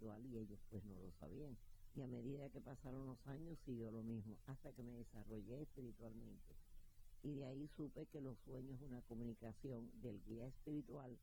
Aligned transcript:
Y 0.00 0.36
ellos 0.38 0.60
pues 0.70 0.84
no 0.84 0.94
lo 1.00 1.12
sabían. 1.18 1.56
Y 1.94 2.02
a 2.02 2.06
medida 2.06 2.48
que 2.50 2.60
pasaron 2.60 3.06
los 3.06 3.26
años 3.26 3.58
siguió 3.64 3.90
lo 3.90 4.02
mismo, 4.02 4.36
hasta 4.46 4.72
que 4.72 4.82
me 4.82 4.92
desarrollé 4.92 5.62
espiritualmente. 5.62 6.54
Y 7.22 7.34
de 7.34 7.44
ahí 7.44 7.68
supe 7.76 8.06
que 8.06 8.20
los 8.20 8.38
sueños 8.44 8.80
es 8.80 8.88
una 8.88 9.02
comunicación 9.02 9.90
del 10.00 10.22
guía 10.24 10.46
espiritual 10.46 11.18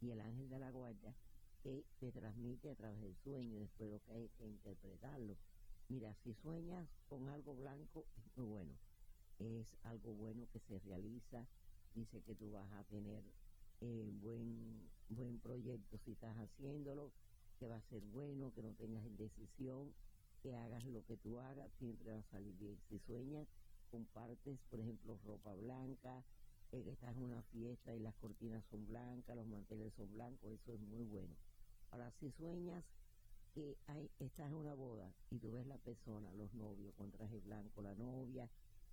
y 0.00 0.10
el 0.10 0.20
ángel 0.20 0.48
de 0.48 0.58
la 0.58 0.70
guardia 0.70 1.14
que 1.62 1.84
te 2.00 2.10
transmite 2.12 2.70
a 2.70 2.74
través 2.74 3.00
del 3.00 3.16
sueño, 3.16 3.58
después 3.58 3.90
lo 3.90 4.00
que 4.00 4.12
hay 4.12 4.28
que 4.38 4.46
interpretarlo. 4.46 5.36
Mira, 5.88 6.14
si 6.24 6.32
sueñas 6.34 6.88
con 7.08 7.28
algo 7.28 7.54
blanco, 7.54 8.06
es 8.16 8.36
muy 8.36 8.46
bueno. 8.46 8.72
Es 9.38 9.66
algo 9.82 10.14
bueno 10.14 10.48
que 10.52 10.60
se 10.60 10.78
realiza. 10.78 11.46
Dice 11.94 12.22
que 12.22 12.34
tú 12.34 12.50
vas 12.50 12.70
a 12.72 12.84
tener 12.84 13.22
eh, 13.80 14.10
buen, 14.22 14.88
buen 15.10 15.38
proyecto 15.40 15.98
si 15.98 16.12
estás 16.12 16.34
haciéndolo, 16.38 17.12
que 17.58 17.66
va 17.66 17.76
a 17.76 17.82
ser 17.82 18.02
bueno, 18.02 18.52
que 18.54 18.62
no 18.62 18.72
tengas 18.74 19.04
indecisión, 19.04 19.94
que 20.42 20.54
hagas 20.54 20.84
lo 20.84 21.04
que 21.04 21.16
tú 21.16 21.38
hagas, 21.40 21.70
siempre 21.78 22.12
va 22.12 22.18
a 22.18 22.30
salir 22.30 22.54
bien. 22.56 22.78
Si 22.88 22.98
sueñas, 23.00 23.46
compartes, 23.90 24.58
por 24.70 24.80
ejemplo, 24.80 25.18
ropa 25.24 25.54
blanca, 25.54 26.24
eh, 26.72 26.82
que 26.82 26.90
estás 26.90 27.16
en 27.16 27.22
una 27.22 27.42
fiesta 27.42 27.94
y 27.94 28.00
las 28.00 28.14
cortinas 28.16 28.64
son 28.70 28.86
blancas, 28.86 29.36
los 29.36 29.46
manteles 29.46 29.92
son 29.94 30.12
blancos, 30.12 30.52
eso 30.52 30.72
es 30.72 30.80
muy 30.80 31.04
bueno. 31.04 31.34
Ahora, 31.90 32.10
si 32.18 32.30
sueñas 32.32 32.84
que 33.54 33.76
hay, 33.86 34.10
estás 34.18 34.48
en 34.48 34.54
una 34.54 34.74
boda 34.74 35.10
y 35.30 35.38
tú 35.38 35.52
ves 35.52 35.66
la 35.66 35.78
persona, 35.78 36.30
los 36.32 36.52
novios 36.54 36.94
con 36.94 37.10
traje 37.10 37.38
blanco, 37.38 37.80
la 37.80 37.94
novia, 37.94 38.50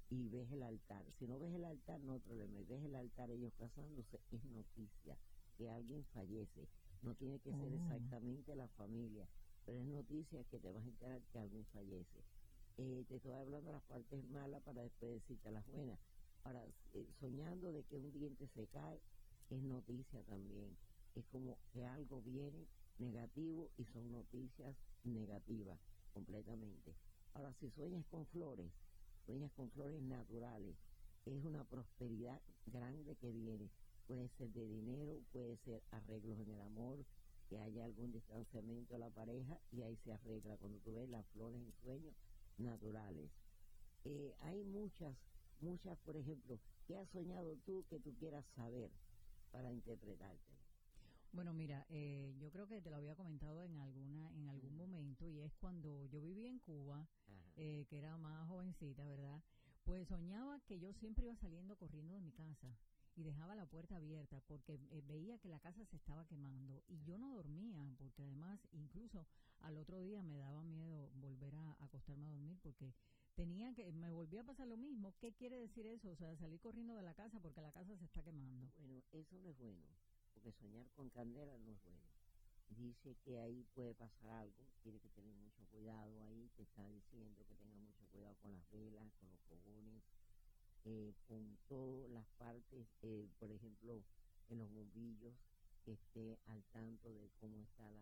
y 0.09 0.29
ves 0.29 0.51
el 0.51 0.61
altar. 0.63 1.03
Si 1.17 1.27
no 1.27 1.39
ves 1.39 1.53
el 1.53 1.65
altar, 1.65 1.99
no 2.01 2.13
hay 2.13 2.19
problema. 2.19 2.59
Ves 2.67 2.83
el 2.83 2.95
altar, 2.95 3.31
ellos 3.31 3.53
casándose, 3.57 4.19
es 4.31 4.43
noticia 4.45 5.17
que 5.57 5.69
alguien 5.69 6.05
fallece. 6.13 6.67
No 7.03 7.13
tiene 7.15 7.37
que 7.39 7.51
ser 7.51 7.73
exactamente 7.73 8.55
la 8.55 8.67
familia, 8.69 9.27
pero 9.65 9.77
es 9.77 9.85
noticia 9.85 10.43
que 10.45 10.57
te 10.57 10.71
vas 10.71 10.83
a 10.83 10.87
enterar 10.87 11.21
que 11.31 11.37
alguien 11.37 11.65
fallece. 11.73 12.23
Eh, 12.77 13.03
te 13.09 13.17
estoy 13.17 13.33
hablando 13.33 13.67
de 13.67 13.73
las 13.73 13.83
partes 13.83 14.23
malas 14.29 14.63
para 14.63 14.81
después 14.81 15.11
decirte 15.11 15.51
las 15.51 15.65
buenas. 15.67 15.99
Ahora, 16.45 16.65
eh, 16.93 17.05
soñando 17.19 17.73
de 17.73 17.83
que 17.83 17.97
un 17.97 18.11
diente 18.13 18.47
se 18.55 18.67
cae, 18.67 19.01
es 19.49 19.61
noticia 19.61 20.23
también. 20.23 20.77
Es 21.13 21.25
como 21.25 21.57
que 21.73 21.85
algo 21.85 22.21
viene 22.21 22.67
negativo 22.97 23.69
y 23.77 23.83
son 23.85 24.09
noticias 24.09 24.73
negativas 25.03 25.77
completamente. 26.13 26.95
Ahora, 27.33 27.53
si 27.59 27.69
sueñas 27.71 28.05
con 28.05 28.25
flores, 28.27 28.71
sueñas 29.25 29.51
con 29.51 29.69
flores 29.71 30.01
naturales, 30.01 30.77
es 31.25 31.43
una 31.43 31.65
prosperidad 31.65 32.41
grande 32.65 33.17
que 33.17 33.29
viene. 33.29 33.69
Puede 34.13 34.29
ser 34.37 34.53
de 34.53 34.67
dinero, 34.67 35.19
puede 35.31 35.57
ser 35.65 35.81
arreglos 35.89 36.37
en 36.39 36.51
el 36.51 36.61
amor, 36.61 37.03
que 37.49 37.57
haya 37.57 37.83
algún 37.83 38.11
distanciamiento 38.11 38.95
a 38.95 38.99
la 38.99 39.09
pareja 39.09 39.59
y 39.71 39.81
ahí 39.81 39.97
se 40.03 40.11
arregla 40.11 40.55
cuando 40.57 40.77
tú 40.81 40.93
ves 40.93 41.09
las 41.09 41.25
flores 41.29 41.59
en 41.59 41.73
sueños 41.81 42.13
naturales. 42.59 43.31
Eh, 44.05 44.35
hay 44.41 44.63
muchas, 44.65 45.17
muchas, 45.61 45.97
por 46.05 46.15
ejemplo, 46.15 46.59
¿qué 46.85 46.95
has 46.95 47.09
soñado 47.09 47.57
tú 47.65 47.85
que 47.89 47.99
tú 47.99 48.13
quieras 48.19 48.45
saber 48.55 48.91
para 49.51 49.73
interpretarte? 49.73 50.53
Bueno, 51.31 51.51
mira, 51.51 51.83
eh, 51.89 52.35
yo 52.39 52.51
creo 52.51 52.67
que 52.67 52.81
te 52.81 52.91
lo 52.91 52.97
había 52.97 53.15
comentado 53.15 53.63
en 53.63 53.79
alguna 53.79 54.31
en 54.35 54.47
algún 54.47 54.77
momento 54.77 55.27
y 55.27 55.39
es 55.39 55.55
cuando 55.55 56.05
yo 56.05 56.21
vivía 56.21 56.51
en 56.51 56.59
Cuba, 56.59 57.07
eh, 57.55 57.87
que 57.89 57.97
era 57.97 58.15
más 58.17 58.47
jovencita, 58.47 59.07
¿verdad? 59.07 59.41
Pues 59.83 60.07
soñaba 60.07 60.59
que 60.67 60.77
yo 60.77 60.93
siempre 60.93 61.25
iba 61.25 61.35
saliendo 61.37 61.75
corriendo 61.77 62.13
de 62.13 62.21
mi 62.21 62.31
casa 62.31 62.77
y 63.15 63.23
dejaba 63.23 63.55
la 63.55 63.65
puerta 63.65 63.97
abierta 63.97 64.41
porque 64.47 64.73
eh, 64.73 65.01
veía 65.05 65.37
que 65.37 65.49
la 65.49 65.59
casa 65.59 65.85
se 65.85 65.95
estaba 65.95 66.25
quemando 66.25 66.83
y 66.87 67.03
yo 67.03 67.17
no 67.17 67.33
dormía 67.35 67.91
porque 67.97 68.23
además 68.23 68.59
incluso 68.71 69.27
al 69.59 69.77
otro 69.77 69.99
día 69.99 70.21
me 70.21 70.37
daba 70.37 70.63
miedo 70.63 71.09
volver 71.15 71.55
a 71.55 71.83
acostarme 71.83 72.27
a 72.27 72.31
dormir 72.31 72.57
porque 72.61 72.93
tenía 73.35 73.73
que 73.73 73.91
me 73.91 74.11
volvía 74.11 74.41
a 74.41 74.45
pasar 74.45 74.67
lo 74.67 74.77
mismo. 74.77 75.13
¿Qué 75.19 75.33
quiere 75.33 75.57
decir 75.57 75.85
eso? 75.87 76.11
O 76.11 76.15
sea, 76.15 76.35
salir 76.35 76.59
corriendo 76.59 76.95
de 76.95 77.03
la 77.03 77.13
casa 77.13 77.39
porque 77.39 77.61
la 77.61 77.71
casa 77.71 77.95
se 77.97 78.05
está 78.05 78.23
quemando. 78.23 78.71
Bueno, 78.77 79.01
eso 79.11 79.37
no 79.37 79.49
es 79.49 79.57
bueno, 79.57 79.83
porque 80.33 80.51
soñar 80.51 80.89
con 80.91 81.09
candela 81.09 81.57
no 81.59 81.71
es 81.71 81.83
bueno. 81.83 82.03
Dice 82.69 83.15
que 83.23 83.39
ahí 83.39 83.63
puede 83.75 83.93
pasar 83.93 84.29
algo, 84.31 84.65
tiene 84.81 84.99
que 84.99 85.09
tener 85.09 85.35
mucho 85.35 85.63
cuidado 85.67 86.23
ahí, 86.23 86.49
te 86.55 86.63
está 86.63 86.87
diciendo 86.87 87.45
que 87.45 87.55
tenga 87.55 87.75
mucho 87.75 88.05
cuidado 88.07 88.35
con 88.41 88.51
las 88.53 88.67
velas, 88.71 89.13
con 89.19 89.29
los 89.29 89.39
fogones, 89.41 90.01
eh, 90.85 91.13
con 91.27 91.57
todas 91.67 92.09
las 92.09 92.25
partes, 92.37 92.87
eh, 93.01 93.27
por 93.39 93.51
ejemplo, 93.51 94.03
en 94.49 94.59
los 94.59 94.71
bombillos, 94.71 95.33
que 95.85 95.93
esté 95.93 96.39
al 96.45 96.63
tanto 96.71 97.13
de 97.13 97.29
cómo 97.39 97.61
están 97.61 97.93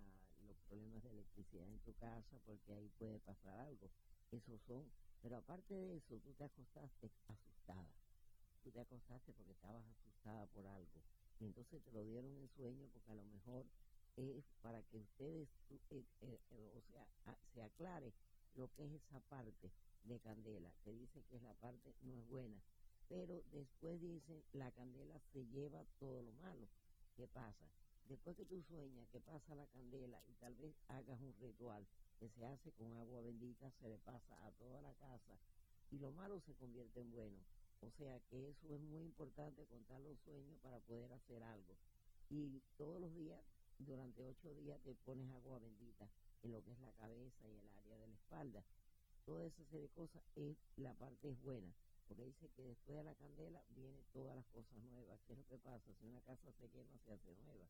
los 0.47 0.57
problemas 0.67 1.03
de 1.03 1.11
electricidad 1.11 1.67
en 1.67 1.79
tu 1.79 1.93
casa, 1.95 2.39
porque 2.45 2.73
ahí 2.73 2.89
puede 2.97 3.19
pasar 3.19 3.57
algo. 3.59 3.89
Esos 4.31 4.61
son, 4.61 4.91
pero 5.21 5.37
aparte 5.37 5.73
de 5.73 5.97
eso, 5.97 6.19
tú 6.19 6.33
te 6.33 6.43
acostaste 6.43 7.11
asustada. 7.27 7.91
Tú 8.63 8.71
te 8.71 8.79
acostaste 8.79 9.33
porque 9.33 9.51
estabas 9.53 9.83
asustada 9.87 10.45
por 10.47 10.65
algo. 10.67 11.01
Y 11.39 11.45
entonces 11.45 11.83
te 11.83 11.91
lo 11.91 12.03
dieron 12.03 12.37
en 12.37 12.47
sueño 12.49 12.87
porque 12.93 13.11
a 13.11 13.15
lo 13.15 13.25
mejor 13.25 13.65
es 14.15 14.45
para 14.61 14.81
que 14.83 14.97
ustedes, 14.97 15.49
eh, 15.89 16.05
eh, 16.21 16.39
o 16.75 16.81
sea, 16.91 17.07
se 17.53 17.61
aclare 17.63 18.13
lo 18.55 18.67
que 18.73 18.85
es 18.85 18.91
esa 18.93 19.19
parte 19.21 19.71
de 20.03 20.19
candela, 20.19 20.71
que 20.83 20.93
dice 20.93 21.23
que 21.23 21.35
es 21.37 21.43
la 21.43 21.53
parte 21.55 21.93
no 22.01 22.13
es 22.13 22.27
buena, 22.27 22.61
pero 23.07 23.43
después 23.51 23.99
dice 24.01 24.43
la 24.53 24.71
candela 24.71 25.19
se 25.33 25.45
lleva 25.47 25.85
todo 25.99 26.21
lo 26.21 26.31
malo, 26.33 26.67
que 27.15 27.23
¿qué 27.23 27.27
pasa? 27.27 27.65
Después 28.07 28.35
que 28.35 28.45
tú 28.45 28.61
sueñas 28.63 29.07
que 29.09 29.19
pasa 29.19 29.55
la 29.55 29.67
candela 29.67 30.21
y 30.27 30.33
tal 30.35 30.55
vez 30.55 30.75
hagas 30.87 31.19
un 31.21 31.33
ritual 31.39 31.85
que 32.19 32.29
se 32.29 32.45
hace 32.45 32.71
con 32.73 32.93
agua 32.97 33.21
bendita, 33.21 33.71
se 33.79 33.89
le 33.89 33.97
pasa 33.99 34.45
a 34.45 34.51
toda 34.51 34.81
la 34.81 34.93
casa 34.95 35.37
y 35.91 35.99
lo 35.99 36.11
malo 36.11 36.39
se 36.41 36.53
convierte 36.55 36.99
en 36.99 37.11
bueno. 37.11 37.39
O 37.81 37.89
sea 37.91 38.19
que 38.29 38.49
eso 38.49 38.73
es 38.73 38.79
muy 38.79 39.03
importante 39.03 39.65
contar 39.65 39.99
los 40.01 40.19
sueños 40.19 40.57
para 40.61 40.79
poder 40.79 41.11
hacer 41.13 41.41
algo. 41.41 41.75
Y 42.29 42.61
todos 42.77 43.01
los 43.01 43.13
días, 43.15 43.41
durante 43.79 44.23
ocho 44.23 44.53
días, 44.53 44.79
te 44.83 44.93
pones 44.93 45.29
agua 45.31 45.59
bendita 45.59 46.07
en 46.43 46.51
lo 46.51 46.63
que 46.63 46.71
es 46.71 46.79
la 46.79 46.91
cabeza 46.93 47.49
y 47.49 47.57
el 47.57 47.73
área 47.75 47.97
de 47.97 48.07
la 48.07 48.13
espalda. 48.13 48.63
Toda 49.25 49.45
esa 49.45 49.63
serie 49.65 49.87
de 49.87 49.89
cosas 49.93 50.21
es 50.35 50.57
la 50.77 50.93
parte 50.95 51.29
es 51.29 51.39
buena, 51.41 51.71
porque 52.07 52.25
dice 52.25 52.49
que 52.55 52.63
después 52.63 52.97
de 52.97 53.03
la 53.03 53.15
candela 53.15 53.63
vienen 53.69 54.03
todas 54.11 54.35
las 54.35 54.45
cosas 54.47 54.81
nuevas. 54.83 55.19
¿Qué 55.27 55.33
es 55.33 55.39
lo 55.39 55.45
que 55.47 55.57
pasa? 55.59 55.93
Si 55.99 56.05
una 56.05 56.21
casa 56.21 56.51
se 56.59 56.69
quema, 56.69 56.97
se 57.05 57.13
hace 57.13 57.35
nueva. 57.45 57.67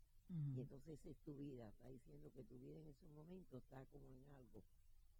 Y 0.56 0.62
entonces 0.62 0.98
esa 1.00 1.10
es 1.10 1.18
tu 1.26 1.36
vida, 1.36 1.68
está 1.70 1.90
diciendo 1.90 2.32
que 2.32 2.44
tu 2.46 2.58
vida 2.60 2.80
en 2.80 2.88
ese 2.88 3.06
momento 3.10 3.58
está 3.58 3.86
como 3.88 4.06
en 4.08 4.24
algo, 4.36 4.64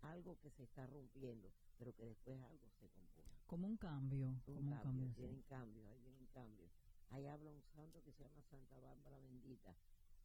algo 0.04 0.38
que 0.40 0.50
se 0.52 0.64
está 0.64 0.88
rompiendo, 0.88 1.52
pero 1.78 1.94
que 1.94 2.06
después 2.06 2.42
algo 2.44 2.70
se 2.80 2.88
compone. 2.90 3.28
Como 3.46 3.68
un 3.68 3.76
cambio, 3.78 4.28
Un 4.30 4.40
como 4.40 4.60
un 4.60 4.70
cambio, 4.70 4.84
cambio. 4.84 5.08
sí. 5.14 5.20
vienen 5.22 5.42
cambios, 5.44 5.86
ahí 5.90 6.00
vienen 6.00 6.28
cambios. 6.28 6.72
Ahí 7.10 7.26
habla 7.28 7.52
un 7.52 7.62
santo 7.76 8.02
que 8.04 8.14
se 8.14 8.24
llama 8.24 8.42
Santa 8.50 8.80
Bárbara 8.80 9.20
Bendita. 9.20 9.76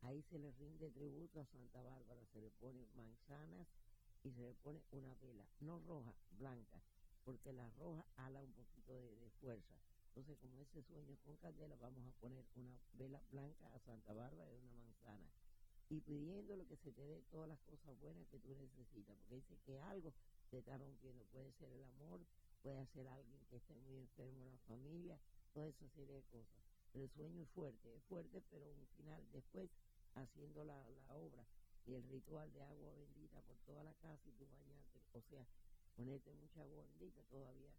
Ahí 0.03 0.23
se 0.31 0.39
le 0.39 0.53
rinde 0.53 0.89
tributo 0.93 1.41
a 1.41 1.47
Santa 1.47 1.83
Bárbara, 1.83 2.25
se 2.33 2.41
le 2.41 2.51
pone 2.53 2.87
manzanas 2.95 3.67
y 4.27 4.33
se 4.33 4.43
le 4.43 4.55
pone 4.55 4.83
una 4.91 5.15
vela, 5.23 5.47
no 5.61 5.79
roja, 5.87 6.13
blanca, 6.33 6.83
porque 7.25 7.53
la 7.53 7.71
roja 7.79 8.05
ala 8.17 8.43
un 8.43 8.53
poquito 8.53 8.93
de, 8.93 9.15
de 9.15 9.31
fuerza. 9.41 9.77
Entonces, 10.09 10.37
como 10.39 10.61
ese 10.63 10.83
sueño 10.83 11.13
es 11.13 11.21
con 11.21 11.37
candela, 11.37 11.77
vamos 11.77 12.05
a 12.05 12.11
poner 12.21 12.45
una 12.57 12.77
vela 12.95 13.23
blanca 13.31 13.73
a 13.73 13.79
Santa 13.79 14.13
Bárbara 14.15 14.53
y 14.53 14.57
una 14.57 14.75
manzana. 14.75 15.31
Y 15.91 16.01
pidiéndole 16.01 16.67
que 16.67 16.77
se 16.77 16.91
te 16.91 17.07
dé 17.07 17.23
todas 17.31 17.49
las 17.49 17.61
cosas 17.61 17.97
buenas 18.01 18.27
que 18.27 18.41
tú 18.41 18.53
necesitas, 18.57 19.17
porque 19.17 19.37
dice 19.37 19.57
que 19.65 19.79
algo 19.79 20.13
te 20.51 20.59
está 20.59 20.77
rompiendo. 20.77 21.25
Puede 21.27 21.53
ser 21.53 21.71
el 21.71 21.85
amor, 21.85 22.21
puede 22.63 22.85
ser 22.87 23.07
alguien 23.07 23.45
que 23.49 23.57
esté 23.59 23.77
muy 23.77 23.97
enfermo 23.99 24.43
en 24.43 24.51
la 24.51 24.59
familia, 24.67 25.21
toda 25.55 25.69
esa 25.69 25.89
serie 25.91 26.17
de 26.17 26.23
cosas. 26.25 26.65
Pero 26.93 27.05
el 27.05 27.11
sueño 27.13 27.43
es 27.43 27.49
fuerte, 27.51 27.95
es 27.95 28.03
fuerte, 28.05 28.43
pero 28.51 28.67
un 28.67 28.87
final 28.97 29.23
después 29.33 29.71
haciendo 30.17 30.65
la, 30.65 30.75
la 30.91 31.15
obra 31.15 31.47
y 31.87 31.95
el 31.95 32.03
ritual 32.09 32.53
de 32.53 32.63
agua 32.63 32.93
bendita 32.95 33.41
por 33.43 33.57
toda 33.59 33.85
la 33.85 33.95
casa 33.95 34.29
y 34.29 34.33
tú 34.33 34.47
bañarte, 34.49 35.01
o 35.13 35.23
sea, 35.23 35.47
ponerte 35.95 36.33
mucha 36.35 36.61
agua 36.61 36.85
bendita 36.85 37.23
todavía, 37.31 37.71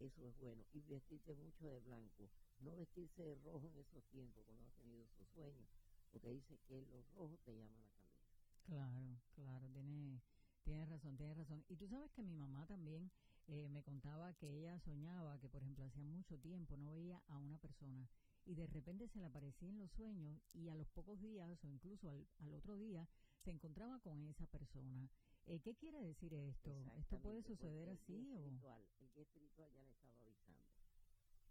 eso 0.00 0.26
es 0.26 0.36
bueno. 0.38 0.64
Y 0.72 0.80
vestirte 0.80 1.34
mucho 1.34 1.66
de 1.68 1.78
blanco, 1.80 2.28
no 2.60 2.74
vestirse 2.76 3.22
de 3.22 3.34
rojo 3.36 3.68
en 3.68 3.78
esos 3.78 4.02
tiempos 4.06 4.44
cuando 4.44 4.66
has 4.66 4.74
tenido 4.74 5.04
esos 5.04 5.28
sueños, 5.28 5.68
porque 6.10 6.30
dice 6.30 6.58
que 6.66 6.82
los 6.86 7.06
rojos 7.14 7.38
te 7.44 7.54
llaman 7.54 7.80
la 7.80 7.90
candela. 7.90 8.24
Claro, 8.64 9.20
claro, 9.34 9.68
tiene, 9.70 10.20
tiene 10.64 10.84
razón, 10.86 11.16
tiene 11.16 11.34
razón. 11.34 11.64
Y 11.68 11.76
tú 11.76 11.86
sabes 11.86 12.10
que 12.12 12.22
mi 12.22 12.34
mamá 12.34 12.66
también 12.66 13.10
eh, 13.46 13.68
me 13.68 13.82
contaba 13.82 14.32
que 14.34 14.48
ella 14.48 14.80
soñaba 14.80 15.38
que, 15.38 15.48
por 15.48 15.62
ejemplo, 15.62 15.84
hacía 15.84 16.02
mucho 16.02 16.38
tiempo 16.40 16.76
no 16.76 16.94
veía 16.94 17.22
a 17.28 17.38
una 17.38 17.58
persona 17.58 18.08
y 18.46 18.54
de 18.54 18.66
repente 18.66 19.08
se 19.08 19.18
le 19.18 19.26
aparecía 19.26 19.68
en 19.68 19.78
los 19.78 19.90
sueños 19.92 20.40
y 20.52 20.68
a 20.68 20.74
los 20.74 20.88
pocos 20.88 21.20
días 21.20 21.62
o 21.62 21.68
incluso 21.68 22.08
al, 22.10 22.26
al 22.40 22.54
otro 22.54 22.76
día 22.76 23.06
se 23.44 23.50
encontraba 23.50 23.98
con 24.00 24.26
esa 24.26 24.46
persona. 24.46 25.06
Eh, 25.46 25.60
¿Qué 25.60 25.74
quiere 25.74 26.00
decir 26.00 26.32
esto? 26.32 26.90
¿Esto 26.96 27.18
puede 27.18 27.42
suceder 27.42 27.88
el 27.88 27.94
así 27.94 28.32
o...? 28.32 28.38
espiritual, 28.38 28.82
el 29.00 29.10
guía 29.12 29.22
espiritual 29.22 29.70
ya 29.74 29.82
le 29.84 29.90
estaba 29.90 30.18
avisando 30.20 30.64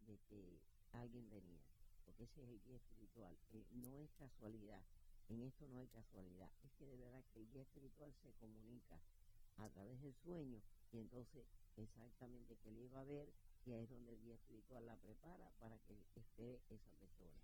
de 0.07 0.17
que 0.27 0.59
alguien 0.91 1.29
venía, 1.29 1.61
porque 2.03 2.23
ese 2.23 2.41
es 2.41 2.49
el 2.49 2.59
guía 2.63 2.77
espiritual. 2.77 3.37
eh, 3.51 3.65
no 3.71 3.99
es 3.99 4.11
casualidad, 4.13 4.83
en 5.29 5.41
esto 5.41 5.67
no 5.67 5.77
hay 5.77 5.87
casualidad, 5.87 6.49
es 6.63 6.73
que 6.73 6.87
de 6.87 6.97
verdad 6.97 7.23
que 7.31 7.39
el 7.39 7.49
guía 7.51 7.61
espiritual 7.61 8.11
se 8.23 8.33
comunica 8.33 8.99
a 9.57 9.69
través 9.69 10.01
del 10.01 10.15
sueño 10.15 10.61
y 10.91 10.97
entonces 10.97 11.45
exactamente 11.77 12.57
que 12.57 12.71
le 12.71 12.81
iba 12.85 13.01
a 13.01 13.05
ver 13.05 13.31
y 13.65 13.71
ahí 13.71 13.83
es 13.83 13.89
donde 13.89 14.13
el 14.13 14.21
guía 14.21 14.33
espiritual 14.33 14.85
la 14.87 14.95
prepara 14.97 15.51
para 15.59 15.77
que 15.79 15.95
esté 16.15 16.59
esa 16.69 16.91
persona. 16.99 17.39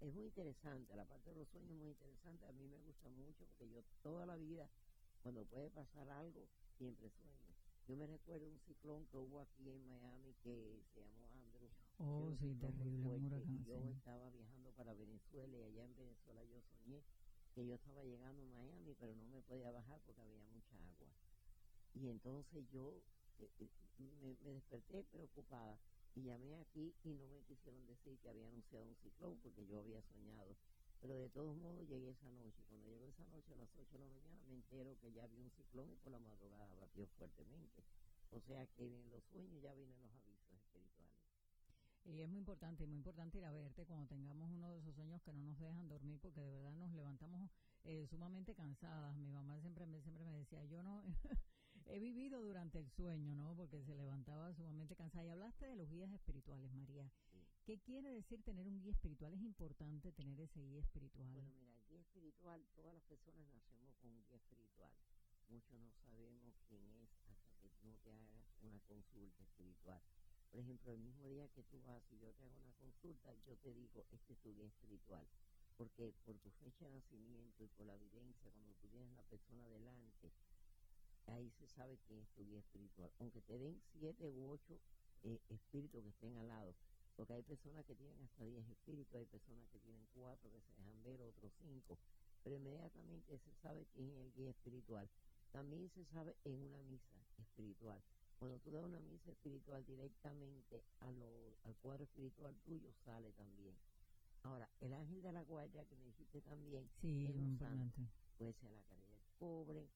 Es 0.00 0.14
muy 0.14 0.24
interesante, 0.26 0.94
la 0.96 1.04
parte 1.04 1.30
de 1.30 1.36
los 1.36 1.48
sueños 1.48 1.70
es 1.72 1.76
muy 1.76 1.90
interesante, 1.90 2.46
a 2.46 2.52
mí 2.52 2.66
me 2.66 2.78
gusta 2.78 3.08
mucho 3.10 3.44
porque 3.46 3.68
yo 3.68 3.82
toda 4.02 4.24
la 4.26 4.36
vida 4.36 4.68
cuando 5.22 5.44
puede 5.44 5.70
pasar 5.70 6.08
algo, 6.10 6.46
siempre 6.78 7.10
sueño. 7.10 7.54
Yo 7.86 7.96
me 7.96 8.06
recuerdo 8.06 8.46
un 8.46 8.58
ciclón 8.60 9.06
que 9.06 9.16
hubo 9.18 9.40
aquí 9.40 9.68
en 9.68 9.86
Miami 9.88 10.34
que 10.42 10.82
se 10.94 11.00
llamó 11.00 11.28
Andrew. 11.32 11.68
Oh, 11.98 12.28
un 12.28 12.38
sí, 12.38 12.54
terrible, 12.60 13.08
huracán, 13.08 13.64
yo 13.64 13.76
sí. 13.78 13.88
estaba 13.98 14.30
viajando 14.30 14.70
para 14.72 14.94
Venezuela 14.94 15.56
y 15.56 15.62
allá 15.62 15.84
en 15.84 15.96
Venezuela 15.96 16.42
yo 16.44 16.60
soñé 16.62 17.02
que 17.54 17.66
yo 17.66 17.74
estaba 17.74 18.02
llegando 18.02 18.42
a 18.42 18.46
Miami, 18.46 18.94
pero 18.98 19.14
no 19.14 19.24
me 19.26 19.40
podía 19.42 19.70
bajar 19.70 20.00
porque 20.04 20.20
había 20.20 20.42
mucha 20.52 20.76
agua. 20.76 21.08
Y 21.94 22.08
entonces 22.08 22.64
yo 22.72 23.00
eh, 23.38 23.48
eh, 23.60 23.68
me, 23.98 24.36
me 24.42 24.54
desperté 24.54 25.04
preocupada 25.04 25.78
y 26.14 26.22
llamé 26.22 26.54
aquí 26.56 26.94
y 27.02 27.14
no 27.14 27.26
me 27.28 27.42
quisieron 27.42 27.84
decir 27.86 28.18
que 28.20 28.28
había 28.28 28.46
anunciado 28.46 28.86
un 28.86 28.94
ciclón 28.96 29.36
porque 29.42 29.66
yo 29.66 29.78
había 29.80 30.00
soñado. 30.02 30.56
Pero 31.00 31.18
de 31.18 31.28
todos 31.30 31.56
modos 31.56 31.88
llegué 31.88 32.10
esa 32.10 32.30
noche. 32.30 32.62
Cuando 32.68 32.88
llegó 32.88 33.06
esa 33.08 33.24
noche 33.26 33.52
a 33.52 33.56
las 33.56 33.68
8 33.76 33.92
de 33.92 33.98
la 33.98 34.06
mañana 34.06 34.40
me 34.46 34.54
entero 34.54 34.96
que 35.00 35.12
ya 35.12 35.24
había 35.24 35.42
un 35.42 35.50
ciclón 35.50 35.90
y 35.92 35.96
por 35.96 36.12
la 36.12 36.20
madrugada 36.20 36.74
batió 36.76 37.06
fuertemente. 37.18 37.82
O 38.30 38.40
sea 38.40 38.66
que 38.76 38.86
en 38.86 39.10
los 39.10 39.22
sueños 39.24 39.60
ya 39.60 39.74
vienen 39.74 40.00
los 40.00 40.10
avisos 40.14 40.52
espirituales. 40.52 41.14
Y 42.04 42.20
es 42.20 42.28
muy 42.28 42.38
importante, 42.38 42.86
muy 42.86 42.96
importante 42.96 43.38
ir 43.38 43.44
a 43.44 43.52
verte 43.52 43.84
cuando 43.86 44.06
tengamos 44.06 44.50
uno 44.50 44.70
de 44.70 44.78
esos 44.78 44.94
sueños 44.94 45.22
que 45.22 45.32
no 45.32 45.42
nos 45.42 45.58
dejan 45.58 45.88
dormir 45.88 46.18
porque 46.20 46.40
de 46.40 46.50
verdad 46.50 46.72
nos 46.72 46.92
levantamos 46.92 47.50
eh, 47.84 48.06
sumamente 48.08 48.54
cansadas. 48.54 49.16
Mi 49.16 49.30
mamá 49.30 49.58
siempre 49.60 49.86
me, 49.86 50.00
siempre 50.00 50.24
me 50.24 50.32
decía, 50.38 50.64
yo 50.64 50.82
no 50.82 51.02
he 51.86 51.98
vivido 51.98 52.42
durante 52.42 52.78
el 52.78 52.88
sueño, 52.90 53.34
¿no? 53.34 53.54
Porque 53.54 53.82
se 53.84 53.94
levantaba 53.94 54.52
sumamente 54.54 54.96
cansada. 54.96 55.24
Y 55.24 55.28
hablaste 55.30 55.66
de 55.66 55.76
los 55.76 55.90
guías 55.90 56.12
espirituales, 56.12 56.72
María. 56.72 57.10
Sí. 57.32 57.38
¿Qué 57.64 57.78
quiere 57.78 58.10
decir 58.10 58.42
tener 58.42 58.66
un 58.66 58.80
guía 58.80 58.92
espiritual? 58.92 59.32
Es 59.34 59.42
importante 59.42 60.12
tener 60.12 60.38
ese 60.40 60.60
guía 60.60 60.80
espiritual. 60.80 61.30
Bueno, 61.32 61.50
mira, 61.52 61.74
el 61.76 61.86
guía 61.88 62.00
espiritual, 62.00 62.64
todas 62.74 62.94
las 62.94 63.02
personas 63.04 63.46
nacemos 63.48 63.94
con 63.96 64.10
un 64.10 64.24
guía 64.24 64.36
espiritual. 64.36 64.92
Muchos 65.48 65.80
no 65.80 65.90
sabemos 66.04 66.54
quién 66.68 66.86
es 67.02 67.10
hasta 67.26 67.54
que 67.60 67.70
no 67.82 67.94
te 68.02 68.10
hagas 68.10 68.44
una 68.62 68.80
consulta 68.80 69.44
espiritual. 69.44 70.00
Por 70.50 70.60
ejemplo, 70.60 70.92
el 70.92 71.00
mismo 71.00 71.28
día 71.28 71.48
que 71.48 71.64
tú 71.64 71.82
vas 71.82 72.02
y 72.12 72.18
yo 72.18 72.32
te 72.32 72.44
hago 72.44 72.56
una 72.60 72.72
consulta, 72.74 73.34
yo 73.46 73.56
te 73.56 73.74
digo, 73.74 74.04
este 74.12 74.34
es 74.34 74.38
tu 74.40 74.54
guía 74.54 74.66
espiritual. 74.66 75.26
Porque 75.76 76.12
por 76.24 76.38
tu 76.38 76.50
fecha 76.50 76.84
de 76.84 76.94
nacimiento 76.94 77.64
y 77.64 77.68
por 77.68 77.86
la 77.86 77.94
evidencia, 77.94 78.52
cuando 78.52 78.74
tú 78.74 78.88
tienes 78.88 79.10
la 79.16 79.22
persona 79.24 79.68
delante, 79.68 80.30
ahí 81.26 81.50
se 81.58 81.66
sabe 81.68 81.98
quién 82.06 82.20
es 82.20 82.28
tu 82.30 82.44
guía 82.44 82.58
espiritual. 82.60 83.10
Aunque 83.18 83.40
te 83.42 83.58
den 83.58 83.80
siete 83.92 84.28
u 84.28 84.50
ocho 84.50 84.78
eh, 85.22 85.40
espíritus 85.48 86.02
que 86.02 86.08
estén 86.10 86.36
al 86.36 86.48
lado, 86.48 86.74
porque 87.16 87.32
hay 87.34 87.42
personas 87.42 87.84
que 87.86 87.94
tienen 87.94 88.20
hasta 88.22 88.44
10 88.44 88.68
espíritus, 88.68 89.14
hay 89.14 89.26
personas 89.26 89.68
que 89.70 89.78
tienen 89.80 90.06
cuatro 90.12 90.50
que 90.50 90.60
se 90.60 90.72
dejan 90.74 91.02
ver, 91.02 91.20
otros 91.22 91.52
cinco, 91.62 91.98
pero 92.42 92.56
inmediatamente 92.56 93.38
se 93.38 93.54
sabe 93.62 93.86
quién 93.94 94.10
es 94.10 94.16
el 94.26 94.32
guía 94.34 94.50
espiritual. 94.50 95.08
También 95.52 95.88
se 95.90 96.04
sabe 96.06 96.36
en 96.44 96.60
una 96.60 96.82
misa 96.82 97.16
espiritual. 97.38 98.02
Cuando 98.38 98.58
tú 98.58 98.70
das 98.72 98.84
una 98.84 98.98
misa 99.00 99.30
espiritual 99.30 99.84
directamente 99.86 100.82
a 101.00 101.10
lo- 101.12 101.56
al 101.62 101.74
cuadro 101.76 102.02
espiritual 102.04 102.54
tuyo, 102.64 102.92
sale 103.04 103.32
también. 103.32 103.74
Ahora, 104.42 104.68
el 104.80 104.92
ángel 104.92 105.22
de 105.22 105.32
la 105.32 105.42
guardia 105.42 105.84
que 105.86 105.96
me 105.96 106.04
dijiste 106.06 106.40
también, 106.42 106.90
sí, 107.00 107.24
es 107.24 107.34
un 107.34 107.56
santo. 107.58 107.94
puede 108.36 108.52
ser 108.54 108.70
la 108.72 108.82
caridad 108.82 109.14
del 109.14 109.22
pobre, 109.38 109.88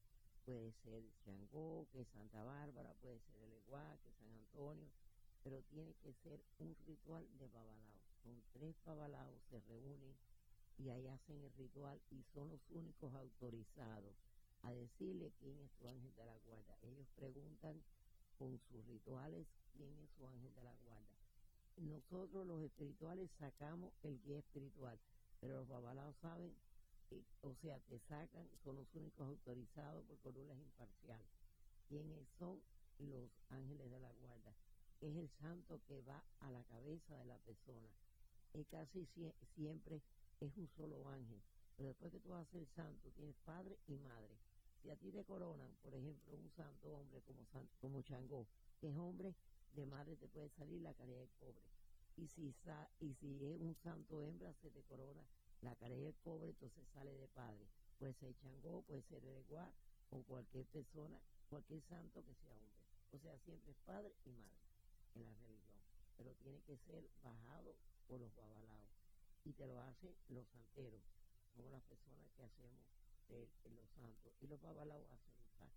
puede 0.49 0.73
ser 0.83 1.05
Changó, 1.27 1.87
que 1.93 2.07
Santa 2.07 2.43
Bárbara, 2.43 2.95
puede 3.03 3.21
ser 3.21 3.43
el 3.43 3.53
Eguá, 3.53 3.99
que 4.03 4.11
San 4.13 4.33
Antonio, 4.33 4.89
pero 5.45 5.61
tiene 5.65 5.93
que 6.03 6.15
ser 6.25 6.41
un 6.59 6.75
ritual 6.87 7.29
de 7.39 7.49
babalao. 7.49 8.01
Son 8.23 8.43
tres 8.55 8.75
babalaos, 8.87 9.43
se 9.51 9.61
reúnen 9.61 10.17
y 10.79 10.89
ahí 10.89 11.07
hacen 11.07 11.37
el 11.45 11.53
ritual 11.53 12.01
y 12.11 12.23
son 12.33 12.49
los 12.49 12.61
únicos 12.71 13.13
autorizados 13.13 14.15
a 14.63 14.73
decirle 14.73 15.35
quién 15.39 15.59
es 15.61 15.71
su 15.73 15.87
ángel 15.87 16.15
de 16.17 16.25
la 16.25 16.37
guarda. 16.47 16.79
Ellos 16.81 17.07
preguntan 17.15 17.83
con 18.39 18.59
sus 18.71 18.87
rituales 18.87 19.47
quién 19.77 19.99
es 19.99 20.09
su 20.17 20.27
ángel 20.27 20.55
de 20.55 20.63
la 20.63 20.73
guarda. 20.87 21.19
Nosotros 21.77 22.47
los 22.47 22.63
espirituales 22.63 23.29
sacamos 23.39 23.93
el 24.03 24.19
guía 24.23 24.39
espiritual, 24.39 24.99
pero 25.41 25.59
los 25.59 25.69
babalaos 25.69 26.17
saben 26.23 26.57
o 27.43 27.55
sea, 27.55 27.79
te 27.89 27.99
sacan, 28.01 28.49
son 28.63 28.77
los 28.77 28.95
únicos 28.95 29.27
autorizados 29.27 30.05
por 30.07 30.19
Corula 30.19 30.55
es 30.55 30.61
imparcial. 30.61 31.23
¿Quiénes 31.89 32.29
son 32.39 32.61
los 32.99 33.31
ángeles 33.49 33.91
de 33.91 34.01
la 34.01 34.13
guarda? 34.13 34.55
Es 35.01 35.17
el 35.17 35.29
santo 35.31 35.81
que 35.87 36.01
va 36.03 36.23
a 36.41 36.51
la 36.51 36.63
cabeza 36.65 37.17
de 37.17 37.25
la 37.25 37.39
persona. 37.39 37.89
Y 38.53 38.65
casi 38.65 39.07
sie- 39.07 39.35
siempre 39.55 40.03
es 40.41 40.57
un 40.57 40.69
solo 40.69 41.09
ángel. 41.09 41.41
Pero 41.77 41.89
después 41.91 42.13
que 42.13 42.21
tú 42.21 42.35
haces 42.35 42.55
el 42.57 42.67
santo, 42.67 43.11
tienes 43.13 43.37
padre 43.45 43.79
y 43.87 43.97
madre. 43.99 44.37
Si 44.83 44.91
a 44.91 44.97
ti 44.97 45.11
te 45.13 45.25
coronan, 45.25 45.77
por 45.83 45.95
ejemplo, 45.95 46.35
un 46.37 46.51
santo 46.51 46.89
hombre 46.93 47.23
como, 47.23 47.45
san- 47.47 47.69
como 47.81 48.03
Changó, 48.03 48.47
que 48.81 48.89
es 48.89 48.97
hombre, 48.97 49.35
de 49.75 49.87
madre 49.87 50.17
te 50.17 50.29
puede 50.29 50.49
salir 50.51 50.81
la 50.83 50.95
caridad 50.95 51.21
del 51.21 51.29
pobre. 51.41 51.63
Y 52.17 52.27
si, 52.27 52.53
sa- 52.53 52.91
y 53.01 53.15
si 53.15 53.45
es 53.45 53.61
un 53.61 53.75
santo 53.77 54.23
hembra, 54.23 54.53
se 54.55 54.71
te 54.71 54.83
corona 54.83 55.25
La 55.63 55.75
carencia 55.75 56.05
del 56.05 56.15
pobre 56.15 56.51
entonces 56.51 56.87
sale 56.95 57.13
de 57.13 57.29
padre. 57.29 57.67
Puede 57.99 58.15
ser 58.15 58.35
Changó, 58.37 58.83
puede 58.83 59.03
ser 59.03 59.25
Ereguá 59.25 59.73
o 60.11 60.23
cualquier 60.23 60.65
persona, 60.67 61.19
cualquier 61.51 61.83
santo 61.83 62.25
que 62.25 62.35
sea 62.35 62.55
hombre. 62.55 62.79
O 63.13 63.19
sea, 63.19 63.37
siempre 63.39 63.73
es 63.73 63.79
padre 63.85 64.15
y 64.25 64.31
madre 64.31 64.59
en 65.15 65.25
la 65.25 65.35
religión. 65.35 65.81
Pero 66.17 66.35
tiene 66.43 66.61
que 66.63 66.77
ser 66.87 67.09
bajado 67.23 67.75
por 68.07 68.21
los 68.21 68.35
babalaos. 68.37 68.89
Y 69.45 69.53
te 69.53 69.67
lo 69.67 69.81
hacen 69.81 70.15
los 70.29 70.47
santeros. 70.49 71.03
Somos 71.57 71.73
las 71.73 71.83
personas 71.83 72.31
que 72.37 72.43
hacemos 72.43 72.85
de, 73.29 73.49
los 73.75 73.89
santos. 73.97 74.33
Y 74.41 74.47
los 74.47 74.61
babalaos 74.61 75.07
hacen 75.11 75.35
paz. 75.59 75.73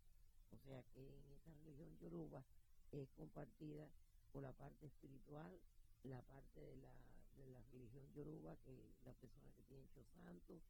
O 0.51 0.57
sea 0.57 0.83
que 0.93 1.01
en 1.01 1.31
esta 1.31 1.51
religión 1.53 1.97
yoruba 1.99 2.43
es 2.91 3.09
compartida 3.11 3.87
por 4.31 4.43
la 4.43 4.51
parte 4.53 4.85
espiritual, 4.85 5.59
la 6.03 6.21
parte 6.21 6.59
de 6.59 6.75
la, 6.77 7.10
de 7.43 7.51
la 7.51 7.61
religión 7.71 8.05
yoruba, 8.13 8.55
que 8.63 8.73
la 9.05 9.13
persona 9.13 9.51
que 9.55 9.63
tiene 9.63 9.83
hecho 9.83 10.03
santos, 10.13 10.61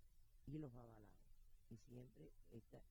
y 0.47 0.57
los 0.57 0.73
babalaos. 0.73 1.09
Y 1.69 1.77
siempre 1.77 2.31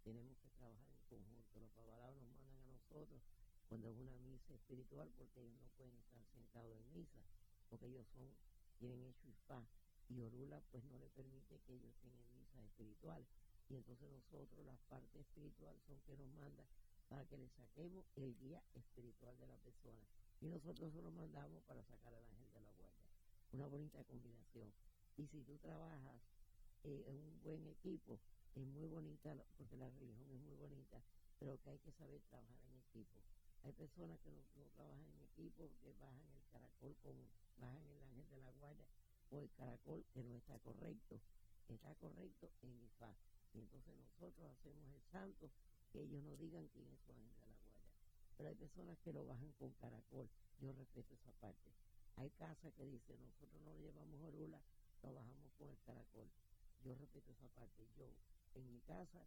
tenemos 0.04 0.38
que 0.38 0.48
trabajar 0.56 0.88
en 0.88 1.02
conjunto. 1.08 1.60
Los 1.60 1.74
babalaos 1.74 2.16
nos 2.16 2.30
mandan 2.30 2.62
a 2.62 2.66
nosotros 2.68 3.20
cuando 3.68 3.90
es 3.90 3.96
una 3.96 4.16
misa 4.18 4.54
espiritual, 4.54 5.10
porque 5.16 5.40
ellos 5.40 5.60
no 5.60 5.68
pueden 5.76 5.96
estar 5.96 6.24
sentados 6.32 6.76
en 6.76 6.92
misa, 6.92 7.20
porque 7.68 7.86
ellos 7.86 8.06
son, 8.14 8.28
tienen 8.78 9.04
hecho 9.04 9.28
ifá, 9.28 9.62
y 10.08 10.20
Orula 10.20 10.60
pues 10.70 10.82
no 10.84 10.98
le 10.98 11.08
permite 11.10 11.60
que 11.60 11.74
ellos 11.74 11.94
tengan 12.02 12.26
misas 12.34 12.64
espirituales. 12.64 13.28
Y 13.68 13.76
entonces 13.76 14.10
nosotros, 14.10 14.66
la 14.66 14.76
parte 14.88 15.20
espiritual, 15.20 15.76
son 15.86 16.00
que 16.00 16.16
nos 16.16 16.28
manda 16.34 16.66
para 17.08 17.24
que 17.26 17.38
le 17.38 17.48
saquemos 17.50 18.04
el 18.16 18.36
guía 18.38 18.62
espiritual 18.74 19.38
de 19.38 19.46
la 19.46 19.56
persona. 19.58 20.02
Y 20.40 20.48
nosotros 20.48 20.92
solo 20.92 21.10
mandamos 21.12 21.62
para 21.64 21.84
sacar 21.84 22.14
al 22.14 22.24
ángel. 22.24 22.49
Una 23.52 23.66
bonita 23.66 24.04
combinación. 24.04 24.72
Y 25.16 25.26
si 25.26 25.42
tú 25.42 25.58
trabajas 25.58 26.22
eh, 26.84 27.04
en 27.08 27.16
un 27.18 27.42
buen 27.42 27.66
equipo, 27.66 28.20
es 28.54 28.64
muy 28.64 28.86
bonita, 28.86 29.34
porque 29.56 29.76
la 29.76 29.90
religión 29.90 30.30
es 30.30 30.40
muy 30.40 30.54
bonita, 30.54 31.02
pero 31.38 31.58
que 31.60 31.70
hay 31.70 31.78
que 31.80 31.90
saber 31.92 32.20
trabajar 32.28 32.62
en 32.64 32.78
equipo. 32.78 33.18
Hay 33.62 33.72
personas 33.72 34.18
que 34.20 34.30
no, 34.30 34.40
trabajan 34.76 35.04
en 35.04 35.20
equipo, 35.22 35.68
que 35.82 35.92
bajan 36.00 36.30
el 36.32 36.44
caracol 36.52 36.96
con, 37.02 37.16
bajan 37.58 37.82
el 37.86 38.02
ángel 38.02 38.30
de 38.30 38.40
la 38.40 38.52
guardia 38.52 38.86
o 39.30 39.40
el 39.40 39.50
caracol 39.52 40.04
que 40.14 40.22
no 40.22 40.36
está 40.36 40.58
correcto. 40.60 41.20
Está 41.68 41.94
correcto 41.96 42.50
en 42.62 42.80
IFA. 42.82 43.14
Y 43.54 43.58
entonces 43.58 43.94
nosotros 43.96 44.46
hacemos 44.50 44.88
el 44.94 45.02
santo, 45.10 45.50
que 45.92 46.02
ellos 46.02 46.22
no 46.22 46.36
digan 46.36 46.68
quién 46.68 46.86
es 46.88 47.00
su 47.00 47.12
ángel 47.12 47.34
de 47.36 47.46
la 47.46 47.58
guardia. 47.58 47.90
Pero 48.36 48.48
hay 48.48 48.54
personas 48.54 48.98
que 49.00 49.12
lo 49.12 49.26
bajan 49.26 49.52
con 49.58 49.72
caracol. 49.74 50.28
Yo 50.60 50.72
respeto 50.72 51.14
esa 51.14 51.32
parte. 51.40 51.70
Hay 52.20 52.28
casas 52.36 52.70
que 52.74 52.84
dicen, 52.84 53.16
nosotros 53.24 53.62
no 53.62 53.72
le 53.72 53.80
llevamos 53.80 54.20
orula, 54.20 54.60
lo 55.02 55.14
bajamos 55.14 55.54
con 55.56 55.70
el 55.70 55.80
caracol. 55.86 56.28
Yo 56.84 56.94
respeto 56.94 57.32
esa 57.32 57.48
parte. 57.48 57.88
Yo 57.96 58.12
en 58.56 58.70
mi 58.70 58.78
casa 58.80 59.24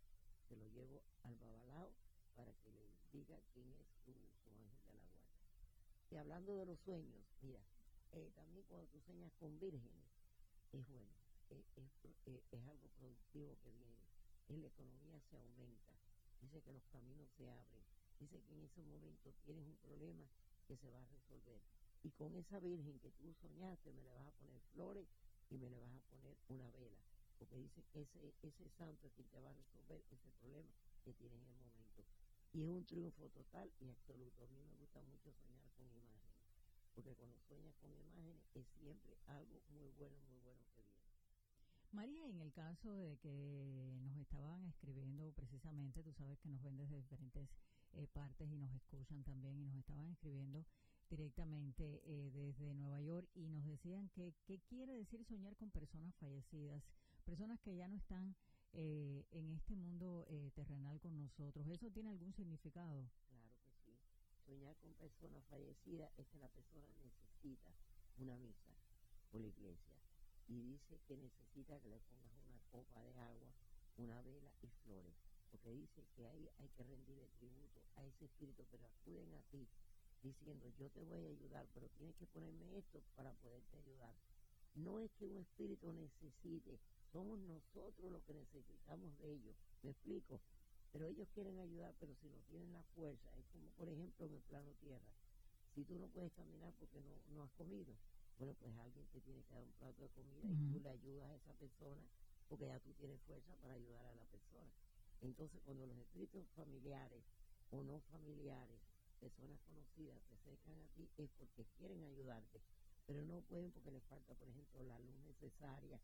se 0.48 0.56
lo 0.56 0.68
llevo 0.68 1.02
al 1.24 1.36
babalao 1.38 1.92
para 2.36 2.54
que 2.54 2.70
le 2.70 2.86
diga 3.12 3.40
quién 3.52 3.66
es 3.74 3.88
su, 4.06 4.12
ángel 4.12 4.94
de 4.94 4.94
la 4.94 5.10
guardia. 5.10 5.42
Y 6.12 6.16
hablando 6.18 6.56
de 6.56 6.68
los 6.68 6.80
sueños, 6.82 7.26
mira, 7.42 7.66
eh, 8.12 8.30
también 8.36 8.64
cuando 8.70 8.86
tú 8.86 9.02
sueñas 9.02 9.34
con 9.40 9.58
vírgenes, 9.58 10.06
es 10.72 10.88
bueno, 10.88 11.18
es, 11.50 11.66
es, 12.52 12.68
algo 12.68 12.88
productivo 13.00 13.58
que 13.64 13.72
viene, 13.72 14.06
en 14.50 14.62
la 14.62 14.68
economía 14.68 15.20
se 15.32 15.38
aumenta, 15.38 15.98
dice 16.42 16.62
que 16.62 16.72
los 16.72 16.86
caminos 16.92 17.28
se 17.38 17.50
abren, 17.50 17.82
dice 18.20 18.40
que 18.40 18.54
en 18.54 18.62
ese 18.62 18.84
momento 18.84 19.34
tienes 19.46 19.66
un 19.66 19.78
problema 19.78 20.30
que 20.68 20.78
se 20.78 20.92
va 20.92 21.02
a 21.02 21.08
resolver. 21.08 21.60
Y 22.04 22.12
con 22.12 22.36
esa 22.36 22.60
virgen 22.60 23.00
que 23.00 23.12
tú 23.12 23.34
soñaste, 23.34 23.92
me 23.94 24.04
le 24.04 24.12
vas 24.12 24.28
a 24.28 24.32
poner 24.32 24.62
flores 24.74 25.08
y 25.50 25.58
me 25.58 25.70
le 25.70 25.80
vas 25.80 25.96
a 25.96 26.02
poner 26.10 26.38
una 26.50 26.70
vela 26.72 27.00
porque 27.44 27.58
dice 27.58 27.84
que 27.92 28.02
ese, 28.02 28.34
ese 28.42 28.70
santo 28.78 29.08
es 29.08 29.14
quien 29.14 29.28
te 29.28 29.40
va 29.40 29.50
a 29.50 29.54
resolver 29.54 30.02
ese 30.12 30.32
problema 30.40 30.72
que 31.04 31.14
tienes 31.14 31.42
en 31.42 31.50
el 31.50 31.60
momento. 31.60 32.04
Y 32.54 32.64
es 32.64 32.70
un 32.70 32.86
triunfo 32.86 33.28
total 33.30 33.70
y 33.82 33.90
absoluto. 33.90 34.44
A 34.44 34.48
mí 34.48 34.64
me 34.64 34.76
gusta 34.80 35.02
mucho 35.02 35.30
soñar 35.44 35.70
con 35.76 35.86
imágenes, 35.86 36.40
porque 36.96 37.14
cuando 37.16 37.38
sueñas 37.42 37.76
con 37.82 37.92
imágenes 37.92 38.38
es 38.56 38.66
siempre 38.80 39.18
algo 39.28 39.60
muy 39.76 39.90
bueno, 39.98 40.16
muy 40.30 40.40
bueno 40.40 40.64
que 40.74 40.82
viene. 40.82 41.04
María, 41.92 42.30
en 42.30 42.40
el 42.40 42.54
caso 42.54 42.94
de 42.96 43.18
que 43.18 44.00
nos 44.02 44.16
estaban 44.18 44.64
escribiendo 44.66 45.34
precisamente, 45.34 46.02
tú 46.02 46.14
sabes 46.14 46.40
que 46.40 46.48
nos 46.48 46.62
ven 46.62 46.78
desde 46.78 46.96
diferentes 46.96 47.50
eh, 47.94 48.08
partes 48.08 48.50
y 48.50 48.56
nos 48.56 48.72
escuchan 48.74 49.24
también 49.24 49.60
y 49.60 49.66
nos 49.66 49.76
estaban 49.76 50.08
escribiendo 50.08 50.66
directamente 51.10 52.02
eh, 52.06 52.32
desde 52.32 52.74
Nueva 52.74 53.02
York 53.02 53.30
y 53.36 53.48
nos 53.48 53.66
decían 53.66 54.10
que 54.10 54.34
qué 54.46 54.60
quiere 54.62 54.94
decir 54.98 55.24
soñar 55.26 55.56
con 55.56 55.70
personas 55.72 56.16
fallecidas 56.16 56.84
personas 57.24 57.60
que 57.62 57.76
ya 57.76 57.88
no 57.88 57.96
están 57.96 58.36
eh, 58.74 59.26
en 59.32 59.50
este 59.52 59.76
mundo 59.76 60.26
eh, 60.30 60.52
terrenal 60.56 61.00
con 61.00 61.18
nosotros. 61.18 61.68
¿Eso 61.68 61.90
tiene 61.92 62.10
algún 62.10 62.34
significado? 62.34 63.10
Claro 63.30 63.50
que 63.64 63.72
sí. 63.86 63.98
Soñar 64.46 64.76
con 64.78 64.94
personas 64.96 65.44
fallecidas 65.46 66.12
es 66.18 66.28
que 66.28 66.40
la 66.40 66.50
persona 66.50 66.88
necesita 67.02 67.72
una 68.18 68.36
misa 68.38 68.74
por 69.32 69.42
la 69.42 69.48
iglesia 69.48 69.94
y 70.48 70.60
dice 70.62 71.00
que 71.08 71.18
necesita 71.18 71.80
que 71.80 71.90
le 71.90 72.00
pongas 72.00 72.34
una 72.50 72.60
copa 72.72 73.02
de 73.02 73.16
agua, 73.18 73.54
una 73.98 74.22
vela 74.22 74.52
y 74.62 74.68
flores, 74.84 75.16
porque 75.52 75.72
dice 75.72 76.04
que 76.16 76.28
ahí 76.28 76.50
hay 76.60 76.70
que 76.70 76.84
rendirle 76.84 77.28
tributo 77.40 77.82
a 77.96 78.06
ese 78.06 78.26
espíritu, 78.26 78.66
pero 78.70 78.86
acuden 78.86 79.34
a 79.34 79.42
ti 79.52 79.68
diciendo 80.24 80.72
yo 80.80 80.90
te 80.90 81.04
voy 81.04 81.26
a 81.26 81.30
ayudar, 81.30 81.68
pero 81.74 81.88
tienes 81.98 82.16
que 82.16 82.26
ponerme 82.28 82.78
esto 82.78 83.02
para 83.16 83.32
poderte 83.34 83.78
ayudar. 83.78 84.16
No 84.76 85.00
es 85.00 85.12
que 85.20 85.26
un 85.26 85.38
espíritu 85.38 85.94
necesite 85.94 86.80
somos 87.14 87.38
nosotros 87.46 88.12
los 88.12 88.24
que 88.24 88.34
necesitamos 88.34 89.16
de 89.20 89.34
ellos. 89.34 89.56
¿Me 89.84 89.92
explico? 89.92 90.42
Pero 90.92 91.06
ellos 91.06 91.28
quieren 91.36 91.60
ayudar, 91.60 91.94
pero 92.00 92.16
si 92.16 92.28
no 92.28 92.40
tienen 92.50 92.74
la 92.74 92.82
fuerza, 92.96 93.30
es 93.38 93.46
como 93.54 93.70
por 93.78 93.88
ejemplo 93.88 94.26
en 94.26 94.34
el 94.34 94.42
plano 94.42 94.74
tierra. 94.82 95.14
Si 95.76 95.86
tú 95.86 96.00
no 96.00 96.08
puedes 96.08 96.34
caminar 96.34 96.74
porque 96.80 97.00
no, 97.02 97.14
no 97.36 97.44
has 97.44 97.52
comido, 97.52 97.94
bueno, 98.40 98.56
pues 98.60 98.76
alguien 98.78 99.06
te 99.14 99.22
tiene 99.22 99.44
que 99.44 99.54
dar 99.54 99.64
un 99.64 99.72
plato 99.74 100.02
de 100.02 100.10
comida 100.10 100.42
y 100.50 100.74
tú 100.74 100.80
le 100.80 100.90
ayudas 100.90 101.30
a 101.30 101.36
esa 101.36 101.54
persona 101.54 102.02
porque 102.50 102.66
ya 102.66 102.80
tú 102.80 102.92
tienes 102.94 103.22
fuerza 103.22 103.56
para 103.62 103.76
ayudar 103.76 104.06
a 104.06 104.16
la 104.16 104.26
persona. 104.26 104.70
Entonces, 105.22 105.62
cuando 105.66 105.86
los 105.86 105.98
espíritus 105.98 106.46
familiares 106.56 107.24
o 107.70 107.84
no 107.84 108.00
familiares, 108.12 108.82
personas 109.24 109.60
conocidas, 109.62 110.20
se 110.28 110.36
acercan 110.36 110.76
a 110.76 110.88
ti, 110.96 111.08
es 111.18 111.30
porque 111.40 111.64
quieren 111.78 112.04
ayudarte, 112.04 112.60
pero 113.08 113.24
no 113.24 113.40
pueden 113.48 113.72
porque 113.72 113.92
les 113.92 114.04
falta, 114.04 114.36
por 114.36 114.50
ejemplo, 114.50 114.84
la 114.84 115.00
luz 115.00 115.16
necesaria 115.24 116.00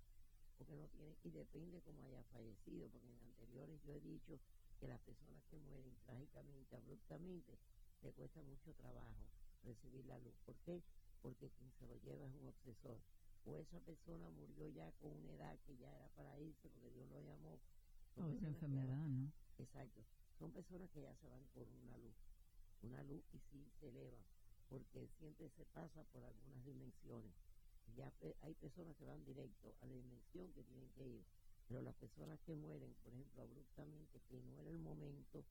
porque 0.58 0.76
no 0.76 0.88
tiene, 0.88 1.16
y 1.24 1.32
depende 1.32 1.82
cómo 1.82 2.04
haya 2.04 2.24
fallecido, 2.32 2.88
porque 2.90 3.08
en 3.08 3.20
anteriores 3.24 3.80
yo 3.84 3.94
he 3.96 4.02
dicho 4.02 4.40
que 4.80 4.88
las 4.88 5.00
personas 5.02 5.42
que 5.50 5.58
mueren 5.58 5.96
trágicamente, 6.06 6.76
abruptamente, 6.76 7.58
le 8.04 8.12
cuesta 8.12 8.42
mucho 8.44 8.74
trabajo 8.76 9.24
recibir 9.64 10.06
la 10.06 10.20
luz. 10.20 10.36
¿Por 10.46 10.56
qué? 10.66 10.82
Porque 11.22 11.50
quien 11.50 11.72
se 11.80 11.88
lo 11.88 11.96
lleva 12.04 12.26
es 12.28 12.34
un 12.36 12.48
obsesor. 12.48 13.00
O 13.46 13.58
esa 13.58 13.80
persona 13.80 14.30
murió 14.30 14.68
ya 14.70 14.92
con 15.00 15.12
una 15.12 15.32
edad 15.32 15.58
que 15.66 15.78
ya 15.78 15.96
era 15.96 16.08
para 16.10 16.38
irse, 16.40 16.70
porque 16.70 16.92
Dios 16.92 17.10
lo 17.10 17.22
llamó. 17.22 17.60
O 18.18 18.28
esa 18.28 18.48
enfermedad, 18.48 19.08
¿no? 19.08 19.32
Exacto. 19.60 20.04
Son 20.38 20.52
personas 20.52 20.90
que 20.92 21.02
ya 21.02 21.16
se 21.16 21.28
van 21.28 21.44
por 21.54 21.68
una 21.68 21.98
luz. 21.98 22.16
Una 22.82 23.04
luz 23.04 23.24
y 23.34 23.40
sí 23.52 23.72
se 23.80 23.90
elevan, 23.90 24.24
porque 24.70 25.08
siempre 25.20 25.50
se 25.50 25.66
pasa 25.66 26.04
por 26.12 26.24
algunas 26.24 26.64
dimensiones 26.66 27.34
ya 27.96 28.12
hay 28.42 28.54
personas 28.56 28.96
que 28.98 29.06
van 29.06 29.24
directo 29.26 29.76
a 29.82 29.88
la 29.88 29.94
dimensión 29.94 30.52
que 30.54 30.64
tienen 30.64 30.90
que 30.92 31.08
ir, 31.08 31.26
pero 31.68 31.82
las 31.82 31.96
personas 31.96 32.40
que 32.46 32.56
mueren, 32.56 32.94
por 33.04 33.14
ejemplo, 33.14 33.44
abruptamente, 33.44 34.22
que 34.30 34.42
no 34.42 34.60
era 34.60 34.70
el 34.70 34.80
momento, 34.80 35.44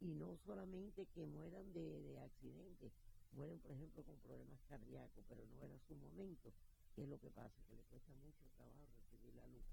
y 0.00 0.14
no 0.14 0.36
solamente 0.44 1.06
que 1.14 1.26
mueran 1.26 1.72
de, 1.72 2.02
de 2.02 2.18
accidente, 2.20 2.92
mueren, 3.32 3.58
por 3.60 3.72
ejemplo, 3.72 4.04
con 4.04 4.18
problemas 4.18 4.60
cardíacos, 4.68 5.24
pero 5.28 5.44
no 5.46 5.62
era 5.62 5.78
su 5.86 5.94
momento, 5.96 6.52
¿qué 6.94 7.02
es 7.02 7.08
lo 7.08 7.18
que 7.18 7.30
pasa? 7.30 7.62
Que 7.66 7.74
le 7.74 7.82
cuesta 7.84 8.14
mucho 8.14 8.44
trabajo 8.56 8.86
recibir 8.96 9.34
la 9.34 9.46
luz. 9.48 9.64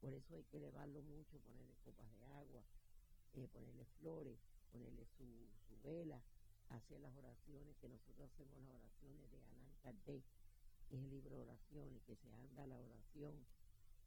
Por 0.00 0.12
eso 0.12 0.34
hay 0.34 0.44
que 0.44 0.56
elevarlo 0.56 1.02
mucho, 1.02 1.38
ponerle 1.40 1.74
copas 1.84 2.10
de 2.10 2.24
agua, 2.24 2.64
eh, 3.34 3.48
ponerle 3.52 3.84
flores, 4.00 4.38
ponerle 4.72 5.06
su, 5.16 5.24
su 5.68 5.80
vela, 5.82 6.20
hacer 6.70 7.00
las 7.00 7.14
oraciones, 7.16 7.76
que 7.80 7.88
nosotros 7.88 8.30
hacemos 8.30 8.56
las 8.58 8.68
oraciones 8.74 9.30
de 9.30 9.42
Alan 9.42 9.74
Kardec, 9.82 10.24
es 10.90 10.98
el 10.98 11.10
libro 11.10 11.36
de 11.36 11.42
oraciones, 11.42 12.02
que 12.02 12.16
se 12.16 12.32
anda 12.32 12.66
la 12.66 12.78
oración 12.78 13.34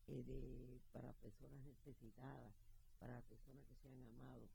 eh, 0.08 0.24
de, 0.24 0.82
para 0.92 1.14
personas 1.14 1.64
necesitadas, 1.64 2.54
para 3.00 3.22
personas 3.22 3.64
que 3.66 3.76
se 3.76 3.88
han 3.88 4.04
amado. 4.06 4.50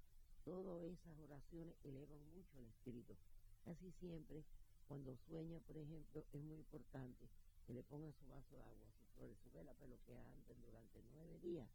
Todas 0.44 0.82
esas 0.84 1.18
oraciones 1.18 1.74
elevan 1.84 2.20
mucho 2.34 2.58
el 2.58 2.66
espíritu. 2.66 3.16
Casi 3.64 3.90
siempre, 3.92 4.44
cuando 4.86 5.16
sueña, 5.28 5.60
por 5.60 5.76
ejemplo, 5.76 6.24
es 6.32 6.42
muy 6.42 6.56
importante 6.56 7.28
que 7.66 7.74
le 7.74 7.82
ponga 7.82 8.12
su 8.12 8.26
vaso 8.28 8.56
de 8.56 8.62
agua, 8.62 8.88
su 8.98 9.04
flores, 9.16 9.38
su 9.42 9.50
vela, 9.52 9.74
pero 9.78 9.98
que 10.06 10.16
anden 10.16 10.60
durante 10.64 11.02
nueve 11.12 11.38
días 11.40 11.68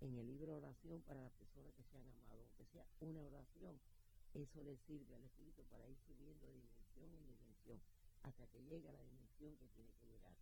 en 0.00 0.18
el 0.18 0.26
libro 0.26 0.52
de 0.52 0.58
oración 0.58 1.00
para 1.02 1.22
las 1.22 1.32
personas 1.32 1.72
que 1.74 1.84
se 1.84 1.96
han 1.96 2.08
amado, 2.08 2.42
aunque 2.42 2.64
sea 2.72 2.84
una 3.00 3.22
oración, 3.22 3.78
eso 4.34 4.62
le 4.62 4.76
sirve 4.86 5.14
al 5.14 5.24
espíritu 5.24 5.62
para 5.64 5.86
ir 5.88 5.96
subiendo 6.06 6.46
de 6.46 6.54
dimensión 6.54 7.14
en 7.14 7.26
dimensión 7.26 7.80
hasta 8.22 8.46
que 8.46 8.62
llegue 8.64 8.88
a 8.88 8.92
la 8.92 9.02
dimensión 9.02 9.56
que 9.56 9.68
tiene 9.68 9.92
que 9.94 10.06
llegar. 10.06 10.36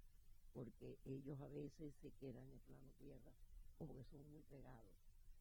porque 0.52 0.98
ellos 1.04 1.40
a 1.40 1.48
veces 1.48 1.94
se 2.02 2.10
quedan 2.18 2.44
en 2.44 2.52
el 2.52 2.60
plano 2.60 2.90
tierra 2.98 3.32
como 3.78 3.94
que 3.94 4.04
son 4.04 4.20
muy 4.30 4.42
pegados 4.42 4.92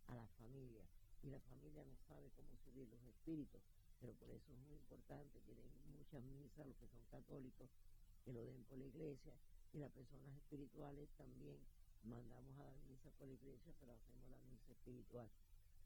a 0.08 0.16
la 0.16 0.28
familia 0.38 0.86
y 1.24 1.30
la 1.30 1.40
familia 1.42 1.84
no 1.84 1.96
sabe 2.08 2.30
cómo 2.38 2.56
subir 2.64 2.88
los 2.88 3.04
espíritus, 3.04 3.62
pero 4.00 4.14
por 4.14 4.30
eso 4.30 4.54
es 4.54 4.60
muy 4.60 4.76
importante 4.76 5.42
que 5.42 5.56
den 5.56 5.72
muchas 5.92 6.24
misas 6.24 6.66
los 6.66 6.78
que 6.78 6.88
son 6.88 7.04
católicos, 7.12 7.70
que 8.24 8.32
lo 8.32 8.46
den 8.46 8.64
por 8.64 8.78
la 8.78 8.86
iglesia 8.86 9.34
y 9.74 9.80
las 9.80 9.92
personas 9.92 10.34
espirituales 10.38 11.10
también 11.18 11.60
mandamos 12.04 12.58
a 12.60 12.64
dar 12.64 12.78
misa 12.88 13.10
por 13.18 13.28
la 13.28 13.34
iglesia, 13.34 13.74
pero 13.80 13.94
hacemos 13.94 14.30
la 14.30 14.40
misa 14.50 14.72
espiritual. 14.72 15.30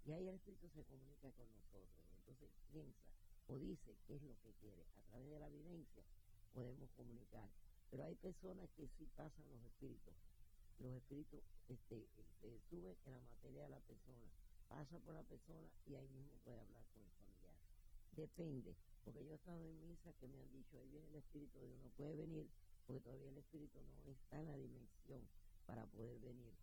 Y 0.05 0.11
ahí 0.11 0.27
el 0.27 0.35
espíritu 0.35 0.69
se 0.69 0.83
comunica 0.83 1.31
con 1.31 1.47
nosotros, 1.53 2.03
entonces 2.17 2.49
piensa 2.71 3.13
o 3.47 3.57
dice 3.57 3.95
qué 4.05 4.15
es 4.15 4.23
lo 4.23 4.35
que 4.41 4.51
quiere. 4.59 4.83
A 4.97 5.01
través 5.03 5.29
de 5.29 5.39
la 5.39 5.47
evidencia 5.47 6.03
podemos 6.53 6.89
comunicar. 6.91 7.49
Pero 7.89 8.03
hay 8.03 8.15
personas 8.15 8.69
que 8.75 8.87
sí 8.97 9.07
pasan 9.15 9.47
los 9.49 9.63
espíritus. 9.63 10.13
Los 10.79 10.91
espíritus 10.93 11.41
este, 11.69 12.07
se 12.41 12.59
suben 12.69 12.97
en 13.05 13.13
la 13.13 13.21
materia 13.21 13.63
de 13.63 13.69
la 13.69 13.79
persona, 13.81 14.27
pasa 14.67 14.99
por 14.99 15.13
la 15.13 15.23
persona 15.23 15.67
y 15.85 15.95
ahí 15.95 16.09
mismo 16.09 16.35
puede 16.43 16.59
hablar 16.59 16.83
con 16.93 17.03
el 17.03 17.11
familiar. 17.11 17.55
Depende, 18.15 18.75
porque 19.03 19.23
yo 19.23 19.31
he 19.31 19.35
estado 19.35 19.63
en 19.63 19.87
misa 19.87 20.11
que 20.13 20.27
me 20.27 20.39
han 20.39 20.51
dicho, 20.51 20.77
ahí 20.77 20.89
viene 20.89 21.07
el 21.09 21.15
espíritu 21.15 21.59
de 21.59 21.67
uno, 21.67 21.89
puede 21.95 22.15
venir, 22.15 22.49
porque 22.85 23.01
todavía 23.01 23.29
el 23.29 23.37
espíritu 23.37 23.79
no 24.03 24.11
está 24.11 24.39
en 24.39 24.47
la 24.47 24.57
dimensión 24.57 25.21
para 25.65 25.85
poder 25.87 26.19
venir. 26.19 26.53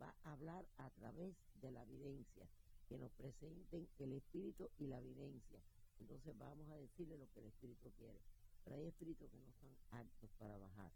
Va 0.00 0.14
a 0.24 0.32
hablar 0.32 0.66
a 0.76 0.90
través 0.90 1.34
de 1.60 1.70
la 1.70 1.82
evidencia, 1.82 2.46
que 2.88 2.98
nos 2.98 3.10
presenten 3.12 3.88
el 3.98 4.12
espíritu 4.12 4.70
y 4.78 4.86
la 4.86 4.98
evidencia. 4.98 5.60
Entonces 6.00 6.36
vamos 6.38 6.68
a 6.70 6.76
decirle 6.76 7.16
lo 7.16 7.28
que 7.32 7.40
el 7.40 7.46
espíritu 7.46 7.90
quiere. 7.98 8.20
Pero 8.64 8.76
hay 8.76 8.86
espíritus 8.86 9.30
que 9.30 9.38
no 9.38 9.48
están 9.48 9.76
aptos 9.90 10.30
para 10.38 10.56
bajar. 10.56 10.90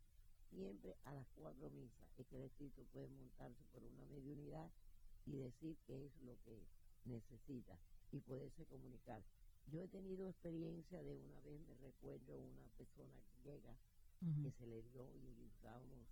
Siempre 0.50 0.96
a 1.04 1.12
las 1.12 1.26
cuatro 1.36 1.70
misas 1.70 2.08
es 2.16 2.26
que 2.26 2.36
el 2.36 2.44
espíritu 2.44 2.84
puede 2.92 3.08
montarse 3.08 3.64
por 3.72 3.82
una 3.82 4.04
mediunidad 4.06 4.70
y 5.26 5.36
decir 5.36 5.76
qué 5.86 6.06
es 6.06 6.12
lo 6.22 6.36
que 6.44 6.66
necesita 7.04 7.78
y 8.12 8.20
poderse 8.20 8.64
comunicar. 8.66 9.22
Yo 9.66 9.82
he 9.82 9.88
tenido 9.88 10.28
experiencia 10.28 11.02
de 11.02 11.14
una 11.14 11.40
vez, 11.40 11.60
me 11.60 11.74
recuerdo 11.74 12.38
una 12.38 12.66
persona 12.78 13.22
llega 13.44 13.76
que 14.20 14.50
se 14.50 14.66
le 14.66 14.82
dio 14.82 15.06
y 15.14 15.44
usábamos, 15.44 16.08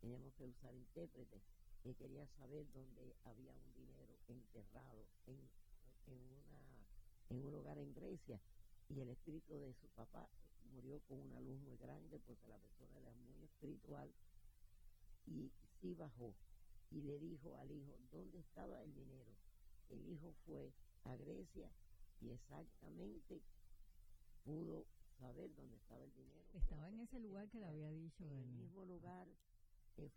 teníamos 0.00 0.32
que 0.34 0.44
usar 0.44 0.74
intérpretes, 0.74 1.42
que 1.82 1.94
quería 1.94 2.26
saber 2.38 2.66
dónde 2.72 3.14
había 3.24 3.52
un 3.52 3.74
dinero 3.74 4.18
enterrado 4.28 5.06
en, 5.26 5.38
en, 6.06 6.20
una, 6.30 6.86
en 7.30 7.44
un 7.44 7.52
lugar 7.52 7.78
en 7.78 7.92
Grecia 7.94 8.40
y 8.88 9.00
el 9.00 9.08
espíritu 9.10 9.58
de 9.58 9.74
su 9.74 9.86
papá 9.88 10.28
murió 10.72 11.00
con 11.08 11.20
una 11.20 11.40
luz 11.40 11.58
muy 11.60 11.76
grande 11.76 12.18
porque 12.26 12.46
la 12.48 12.58
persona 12.58 12.98
era 12.98 13.12
muy 13.12 13.42
espiritual 13.44 14.12
y 15.26 15.50
sí 15.80 15.94
bajó 15.94 16.34
y 16.90 17.02
le 17.02 17.18
dijo 17.18 17.56
al 17.56 17.70
hijo 17.70 17.98
dónde 18.10 18.38
estaba 18.38 18.82
el 18.82 18.94
dinero. 18.94 19.32
El 19.90 20.06
hijo 20.08 20.34
fue 20.46 20.72
a 21.04 21.16
Grecia 21.16 21.70
y 22.20 22.30
exactamente 22.30 23.42
pudo 24.44 24.86
saber 25.18 25.54
dónde 25.54 25.76
estaba 25.76 26.04
el 26.04 26.14
dinero. 26.14 26.48
Estaba 26.54 26.88
en 26.88 27.00
ese 27.00 27.18
lugar 27.20 27.48
que 27.48 27.58
le 27.58 27.66
había 27.66 27.90
dicho. 27.90 28.24
En 28.24 28.38
el 28.38 28.46
mismo 28.46 28.84
lugar 28.84 29.28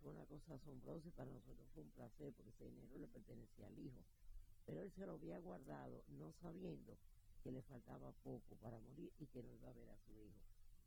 fue 0.02 0.12
una 0.12 0.26
cosa 0.26 0.54
asombrosa 0.54 1.08
y 1.08 1.12
para 1.12 1.32
nosotros 1.32 1.68
fue 1.74 1.84
un 1.84 1.90
placer 1.92 2.34
porque 2.34 2.52
ese 2.52 2.66
dinero 2.66 2.98
le 3.00 3.08
pertenecía 3.08 3.68
al 3.68 3.80
hijo. 3.80 4.04
Pero 4.66 4.82
él 4.82 4.92
se 4.92 5.06
lo 5.06 5.14
había 5.14 5.40
guardado 5.40 6.04
no 6.20 6.32
sabiendo 6.42 6.98
que 7.44 7.52
le 7.52 7.62
faltaba 7.64 8.12
poco 8.24 8.56
para 8.62 8.80
morir 8.80 9.12
y 9.20 9.26
que 9.28 9.42
no 9.42 9.52
iba 9.54 9.70
a 9.70 9.74
ver 9.74 9.90
a 9.90 9.98
su 9.98 10.12
hijo. 10.22 10.40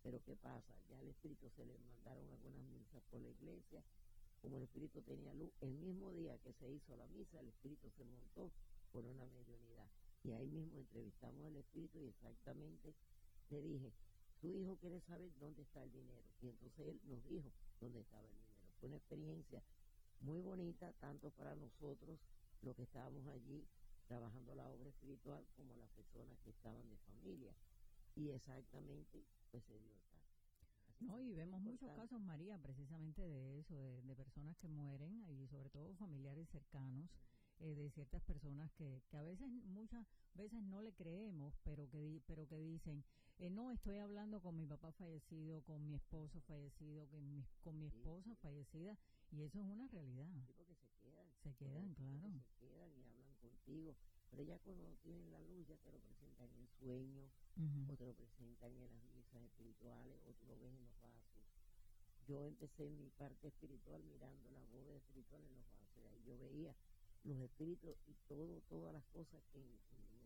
Pero 0.03 0.23
¿qué 0.23 0.37
pasa? 0.37 0.75
Ya 0.89 0.99
al 0.99 1.09
espíritu 1.09 1.51
se 1.51 1.65
le 1.65 1.77
mandaron 1.79 2.29
algunas 2.31 2.65
misas 2.67 3.03
por 3.11 3.21
la 3.21 3.31
iglesia. 3.31 3.83
Como 4.41 4.59
el 4.59 4.65
espíritu 4.65 5.01
tenía 5.03 5.33
luz, 5.35 5.51
el 5.61 5.73
mismo 5.75 6.13
día 6.13 6.39
que 6.39 6.53
se 6.53 6.71
hizo 6.71 6.95
la 6.97 7.09
misa, 7.09 7.41
el 7.41 7.49
espíritu 7.49 7.91
se 7.97 8.05
montó 8.05 8.53
por 8.93 9.05
una 9.05 9.27
mediunidad. 9.27 9.89
Y 10.23 10.33
ahí 10.33 10.49
mismo 10.49 10.79
entrevistamos 10.79 11.47
al 11.47 11.57
espíritu 11.57 11.99
y 11.99 12.09
exactamente 12.09 12.95
le 13.51 13.61
dije, 13.61 13.93
tu 14.41 14.55
hijo 14.55 14.77
quiere 14.77 15.01
saber 15.01 15.31
dónde 15.41 15.63
está 15.63 15.83
el 15.83 15.91
dinero. 15.91 16.29
Y 16.43 16.49
entonces 16.49 16.87
él 16.87 17.01
nos 17.07 17.25
dijo 17.25 17.51
dónde 17.81 18.01
estaba 18.01 18.23
el 18.23 18.31
dinero. 18.31 18.54
Fue 18.85 18.91
una 18.91 18.99
experiencia 18.99 19.63
muy 20.21 20.43
bonita, 20.43 20.93
tanto 21.01 21.31
para 21.31 21.57
nosotros, 21.57 22.21
los 22.61 22.77
que 22.77 22.83
estábamos 22.83 23.27
allí, 23.29 23.67
trabajando 24.07 24.55
la 24.55 24.69
obra 24.69 24.91
espiritual 24.91 25.43
como 25.57 25.75
las 25.77 25.89
personas 25.93 26.39
que 26.45 26.51
estaban 26.51 26.87
de 26.91 26.99
familia. 26.99 27.55
Y 28.15 28.29
exactamente, 28.29 29.25
pues 29.51 29.65
se 29.65 29.73
dio 29.79 29.91
el 29.91 30.03
caso. 30.03 30.29
no, 31.01 31.19
y 31.19 31.33
vemos 31.33 31.63
muchos 31.63 31.91
casos, 31.93 32.21
María, 32.21 32.59
precisamente 32.59 33.27
de 33.27 33.61
eso, 33.61 33.75
de, 33.75 34.15
personas 34.15 34.55
que 34.59 34.69
mueren 34.69 35.25
y 35.31 35.47
sobre 35.49 35.71
todo 35.71 35.95
familiares 35.95 36.47
cercanos 36.51 37.09
eh, 37.61 37.75
de 37.75 37.89
ciertas 37.89 38.21
personas 38.21 38.71
que, 38.73 39.01
que 39.09 39.17
a 39.17 39.23
veces, 39.23 39.49
muchas 39.65 40.07
veces 40.35 40.63
no 40.63 40.83
le 40.83 40.93
creemos, 40.93 41.55
pero 41.63 41.89
que, 41.89 42.21
pero 42.27 42.47
que 42.47 42.59
dicen, 42.59 43.03
eh, 43.39 43.51
no, 43.51 43.71
estoy 43.73 43.99
hablando 43.99 44.41
con 44.41 44.57
mi 44.57 44.67
papá 44.67 44.93
fallecido, 44.93 45.63
con 45.63 45.85
mi 45.87 45.95
esposo 45.95 46.41
fallecido, 46.43 47.07
con 47.09 47.27
mi, 47.29 47.45
con 47.63 47.79
mi 47.79 47.87
esposa 47.87 48.35
fallecida, 48.37 48.97
y 49.31 49.43
eso 49.43 49.59
es 49.61 49.67
una 49.67 49.89
realidad. 49.89 50.29
porque 50.57 50.75
se 50.75 50.89
quedan. 51.01 51.27
Se 51.43 51.55
quedan, 51.55 51.95
claro. 51.95 52.43
Se 52.47 52.67
quedan 52.67 52.91
y 52.97 53.03
hablan 53.03 53.35
contigo. 53.41 53.97
Pero 54.31 54.43
ya 54.43 54.59
cuando 54.59 54.97
tienen 55.03 55.31
la 55.31 55.41
luz, 55.41 55.67
ya 55.67 55.77
te 55.77 55.93
lo 55.93 55.99
presentan 56.01 56.51
en 56.55 56.69
sueños, 56.79 57.31
o 57.89 57.97
te 57.97 58.07
lo 58.07 58.15
presentan 58.15 58.73
en 58.73 58.93
las 58.95 59.05
misas 59.15 59.43
espirituales, 59.43 60.19
o 60.27 60.33
tú 60.35 60.47
lo 60.47 60.59
ves 60.59 60.73
en 60.73 60.83
los 60.85 61.01
vasos. 61.01 61.45
Yo 62.27 62.47
empecé 62.47 62.91
mi 62.91 63.11
parte 63.11 63.49
espiritual 63.49 64.03
mirando 64.05 64.51
la 64.51 64.65
bóveda 64.73 64.97
espiritual 64.97 65.43
en 65.45 65.55
los 65.55 65.67
vasos, 65.71 66.03
y 66.03 66.07
ahí 66.07 66.23
yo 66.25 66.39
veía 66.39 66.75
los 67.25 67.39
espíritus 67.41 67.97
y 68.07 68.15
todo, 68.29 68.61
todas 68.69 68.93
las 68.93 69.05
cosas 69.07 69.43
que 69.53 69.61
en, 69.61 69.79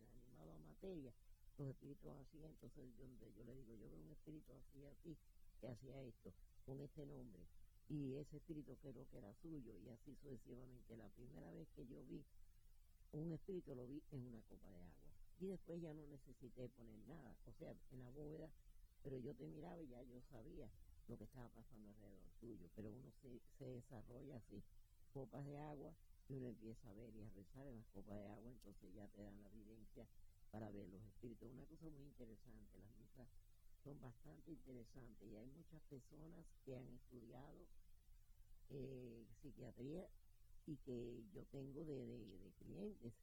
animado 0.09 0.53
a 0.53 0.59
materia, 0.59 1.13
los 1.59 1.69
espíritus 1.75 2.09
hacían, 2.15 2.51
entonces 2.51 2.87
yo, 2.95 3.05
yo 3.35 3.43
le 3.43 3.53
digo, 3.53 3.75
yo 3.75 3.89
veo 3.89 3.99
un 3.99 4.11
espíritu 4.11 4.53
así, 4.53 4.85
así, 4.85 5.17
que 5.59 5.67
hacía 5.67 6.01
esto, 6.03 6.33
con 6.65 6.79
este 6.79 7.05
nombre, 7.05 7.43
y 7.89 8.13
ese 8.15 8.37
espíritu 8.37 8.77
creo 8.77 9.05
que 9.09 9.17
era 9.17 9.33
suyo, 9.41 9.75
y 9.77 9.89
así 9.89 10.15
sucesivamente. 10.15 10.95
La 10.95 11.09
primera 11.09 11.51
vez 11.51 11.67
que 11.75 11.85
yo 11.85 12.01
vi 12.05 12.23
un 13.11 13.31
espíritu 13.33 13.75
lo 13.75 13.85
vi 13.87 14.01
en 14.11 14.25
una 14.25 14.41
copa 14.43 14.69
de 14.69 14.77
agua, 14.77 15.09
y 15.41 15.47
después 15.47 15.81
ya 15.81 15.93
no 15.93 16.07
necesité 16.07 16.69
poner 16.69 16.97
nada, 17.07 17.35
o 17.45 17.51
sea, 17.53 17.75
en 17.91 17.99
la 17.99 18.09
bóveda, 18.09 18.49
pero 19.03 19.17
yo 19.17 19.35
te 19.35 19.45
miraba 19.47 19.81
y 19.81 19.87
ya 19.87 20.01
yo 20.03 20.21
sabía 20.31 20.69
lo 21.07 21.17
que 21.17 21.25
estaba 21.25 21.49
pasando 21.49 21.89
alrededor 21.89 22.29
tuyo, 22.39 22.69
pero 22.75 22.89
uno 22.89 23.11
se, 23.21 23.41
se 23.57 23.65
desarrolla 23.65 24.37
así, 24.37 24.63
copas 25.11 25.45
de 25.45 25.57
agua, 25.57 25.93
y 26.29 26.35
uno 26.35 26.47
empieza 26.47 26.89
a 26.89 26.93
ver 26.93 27.13
y 27.15 27.21
a 27.21 27.29
rezar 27.31 27.67
en 27.67 27.75
las 27.75 27.87
copas 27.87 28.17
de 28.17 28.27
agua, 28.27 28.51
entonces 28.51 28.93
ya 28.93 29.07
te 29.07 29.23
dan 29.23 29.41
la 29.41 29.49
evidencia 29.49 30.07
para 30.51 30.69
ver 30.71 30.87
los 30.89 31.03
espíritus. 31.03 31.51
Una 31.51 31.65
cosa 31.65 31.89
muy 31.89 32.05
interesante, 32.05 32.79
las 32.79 32.95
misas 32.95 33.27
son 33.83 33.99
bastante 34.01 34.51
interesantes 34.51 35.29
y 35.29 35.35
hay 35.35 35.47
muchas 35.47 35.81
personas 35.83 36.45
que 36.65 36.75
han 36.75 36.87
estudiado 36.89 37.67
eh, 38.69 39.25
psiquiatría 39.41 40.07
y 40.65 40.77
que 40.77 41.23
yo 41.33 41.43
tengo 41.45 41.83
de, 41.83 42.05
de, 42.05 42.51
clientes. 42.59 43.13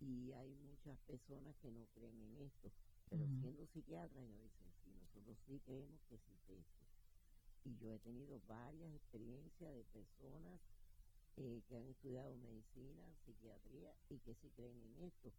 Y 0.00 0.32
hay 0.32 0.54
muchas 0.54 0.96
personas 1.00 1.56
que 1.56 1.70
no 1.70 1.86
creen 1.94 2.20
en 2.20 2.46
esto, 2.46 2.70
pero 3.10 3.26
siendo 3.40 3.66
psiquiatra 3.66 4.22
ellos 4.22 4.42
dicen, 4.42 4.72
sí, 4.84 4.90
nosotros 4.94 5.36
sí 5.46 5.60
creemos 5.64 6.00
que 6.08 6.14
existe 6.14 6.56
esto. 6.56 6.84
Y 7.64 7.76
yo 7.78 7.92
he 7.92 7.98
tenido 7.98 8.40
varias 8.46 8.94
experiencias 8.94 9.74
de 9.74 9.84
personas 9.84 10.60
eh, 11.36 11.62
que 11.68 11.76
han 11.76 11.86
estudiado 11.88 12.36
medicina, 12.36 13.04
psiquiatría 13.24 13.92
y 14.08 14.18
que 14.20 14.34
sí 14.36 14.50
creen 14.54 14.80
en 14.82 15.04
esto, 15.06 15.32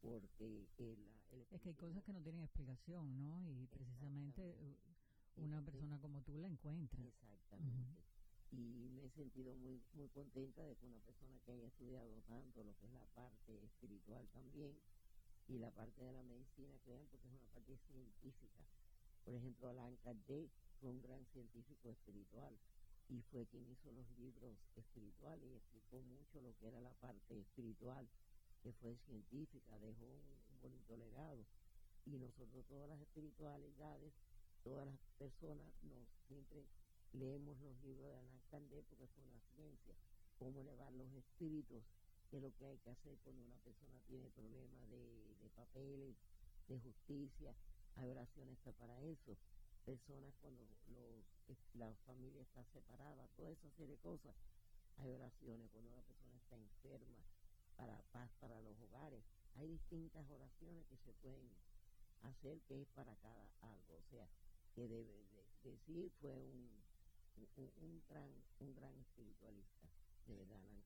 porque 0.00 0.68
el, 0.78 1.18
es 1.50 1.60
que 1.60 1.68
hay 1.70 1.74
cosas 1.74 2.02
que 2.04 2.12
no 2.12 2.22
tienen 2.22 2.42
explicación, 2.42 3.18
¿no? 3.18 3.42
Y 3.50 3.66
precisamente 3.66 4.56
una 5.36 5.62
persona 5.62 5.98
como 6.00 6.22
tú 6.22 6.38
la 6.38 6.48
encuentra. 6.48 7.04
Exactamente. 7.04 8.02
Y 8.50 8.88
me 8.90 9.04
he 9.04 9.10
sentido 9.10 9.54
muy 9.56 9.82
muy 9.92 10.08
contenta 10.08 10.64
de 10.64 10.74
que 10.76 10.86
una 10.86 11.00
persona 11.00 11.38
que 11.44 11.52
haya 11.52 11.66
estudiado 11.66 12.22
tanto 12.22 12.64
lo 12.64 12.74
que 12.76 12.86
es 12.86 12.92
la 12.92 13.06
parte 13.14 13.62
espiritual 13.64 14.26
también 14.28 14.74
y 15.48 15.58
la 15.58 15.70
parte 15.70 16.02
de 16.02 16.12
la 16.12 16.22
medicina 16.22 16.78
crean 16.84 17.06
porque 17.10 17.26
es 17.28 17.34
una 17.34 17.46
parte 17.48 17.76
científica. 17.76 18.64
Por 19.24 19.34
ejemplo, 19.34 19.68
Alan 19.68 19.96
Kardec 19.96 20.50
fue 20.80 20.90
un 20.90 21.02
gran 21.02 21.24
científico 21.26 21.90
espiritual 21.90 22.58
y 23.08 23.20
fue 23.30 23.46
quien 23.46 23.66
hizo 23.70 23.92
los 23.92 24.08
libros 24.18 24.56
espirituales 24.76 25.48
y 25.50 25.54
explicó 25.54 26.00
mucho 26.02 26.40
lo 26.40 26.54
que 26.56 26.68
era 26.68 26.80
la 26.80 26.92
parte 26.94 27.38
espiritual, 27.38 28.08
fue 28.72 28.96
científica, 29.06 29.78
dejó 29.78 30.04
un, 30.04 30.38
bonito 30.60 30.96
legado. 30.96 31.46
Y 32.04 32.18
nosotros 32.18 32.64
todas 32.66 32.88
las 32.88 33.00
espiritualidades, 33.00 34.12
todas 34.64 34.86
las 34.86 34.98
personas, 35.18 35.66
nos 35.82 36.08
siempre 36.26 36.64
leemos 37.12 37.58
los 37.60 37.80
libros 37.82 38.06
de 38.06 38.18
Alan 38.18 38.40
Kardec 38.50 38.84
porque 38.86 39.06
fue 39.06 39.24
una 39.24 39.40
ciencia, 39.54 39.94
cómo 40.38 40.60
elevar 40.60 40.92
los 40.92 41.12
espíritus, 41.12 41.84
que 42.30 42.36
es 42.36 42.42
lo 42.42 42.52
que 42.56 42.66
hay 42.66 42.78
que 42.78 42.90
hacer 42.90 43.16
cuando 43.24 43.44
una 43.44 43.58
persona 43.58 44.00
tiene 44.06 44.28
problemas 44.30 44.90
de, 44.90 45.36
de 45.40 45.48
papeles, 45.50 46.16
de 46.66 46.78
justicia, 46.80 47.54
hay 47.96 48.10
oraciones 48.10 48.58
para 48.78 49.00
eso 49.02 49.36
personas 49.88 50.34
cuando 50.42 50.60
los, 50.92 51.56
la 51.72 51.88
familia 52.04 52.42
está 52.42 52.62
separada, 52.64 53.26
toda 53.36 53.52
esa 53.52 53.70
serie 53.70 53.96
de 53.96 54.02
cosas. 54.02 54.36
Hay 54.98 55.10
oraciones 55.10 55.70
cuando 55.72 55.88
una 55.88 56.02
persona 56.02 56.36
está 56.36 56.56
enferma, 56.56 57.16
para 57.78 57.96
paz 58.10 58.28
para 58.40 58.60
los 58.60 58.78
hogares. 58.80 59.22
Hay 59.54 59.68
distintas 59.68 60.28
oraciones 60.28 60.84
que 60.86 60.98
se 60.98 61.12
pueden 61.22 61.48
hacer 62.22 62.60
que 62.66 62.82
es 62.82 62.88
para 62.88 63.14
cada 63.16 63.48
algo. 63.62 63.94
O 63.96 64.02
sea, 64.10 64.28
que 64.74 64.88
debe 64.88 65.14
de, 65.14 65.70
decir 65.70 66.10
fue 66.20 66.34
un, 66.34 66.82
un, 67.56 68.02
gran, 68.08 68.30
un 68.60 68.74
gran 68.74 68.96
espiritualista, 68.98 69.88
de 70.26 70.36
verdad, 70.36 70.58
Allan 70.58 70.82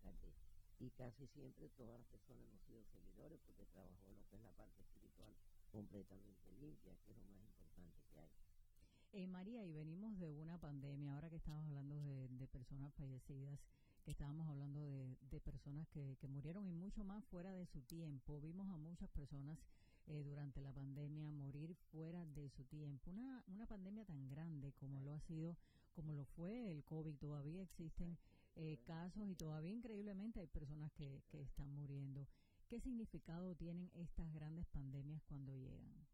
Y 0.78 0.90
casi 0.90 1.26
siempre 1.28 1.68
todas 1.70 1.98
las 1.98 2.06
personas 2.08 2.44
hemos 2.44 2.62
sido 2.62 2.84
seguidores 2.84 3.40
porque 3.46 3.66
trabajó 3.66 4.08
en 4.08 4.16
lo 4.16 4.28
que 4.28 4.36
es 4.36 4.42
la 4.42 4.52
parte 4.52 4.82
espiritual 4.82 5.34
completamente 5.70 6.52
limpia, 6.60 6.96
que 7.04 7.12
es 7.12 7.18
lo 7.18 7.28
más 7.28 7.44
importante 7.46 8.02
que 8.10 8.18
hay. 8.18 8.30
Eh, 9.12 9.26
María, 9.26 9.64
y 9.64 9.72
venimos 9.72 10.18
de 10.18 10.32
una 10.32 10.58
pandemia, 10.58 11.14
ahora 11.14 11.30
que 11.30 11.36
estamos 11.36 11.64
hablando 11.66 12.00
de, 12.00 12.28
de 12.28 12.48
personas 12.48 12.94
fallecidas, 12.94 13.60
estábamos 14.10 14.48
hablando 14.48 14.84
de, 14.86 15.16
de 15.30 15.40
personas 15.40 15.86
que, 15.88 16.16
que, 16.20 16.28
murieron 16.28 16.66
y 16.68 16.72
mucho 16.72 17.04
más 17.04 17.24
fuera 17.26 17.52
de 17.52 17.66
su 17.66 17.80
tiempo. 17.82 18.40
Vimos 18.40 18.68
a 18.68 18.76
muchas 18.76 19.08
personas 19.10 19.58
eh, 20.06 20.24
durante 20.24 20.60
la 20.60 20.72
pandemia 20.72 21.30
morir 21.30 21.76
fuera 21.92 22.26
de 22.26 22.50
su 22.50 22.64
tiempo. 22.64 23.10
Una, 23.10 23.44
una 23.46 23.66
pandemia 23.66 24.04
tan 24.04 24.28
grande 24.28 24.72
como 24.72 25.00
lo 25.00 25.12
ha 25.12 25.20
sido, 25.20 25.56
como 25.92 26.12
lo 26.12 26.24
fue 26.24 26.70
el 26.70 26.84
COVID, 26.84 27.16
todavía 27.16 27.62
existen 27.62 28.18
eh, 28.56 28.78
casos 28.84 29.28
y 29.28 29.36
todavía 29.36 29.72
increíblemente 29.72 30.40
hay 30.40 30.48
personas 30.48 30.90
que, 30.92 31.22
que 31.28 31.40
están 31.40 31.72
muriendo. 31.72 32.26
¿Qué 32.68 32.80
significado 32.80 33.54
tienen 33.54 33.90
estas 33.94 34.32
grandes 34.32 34.66
pandemias 34.66 35.22
cuando 35.24 35.54
llegan? 35.54 36.06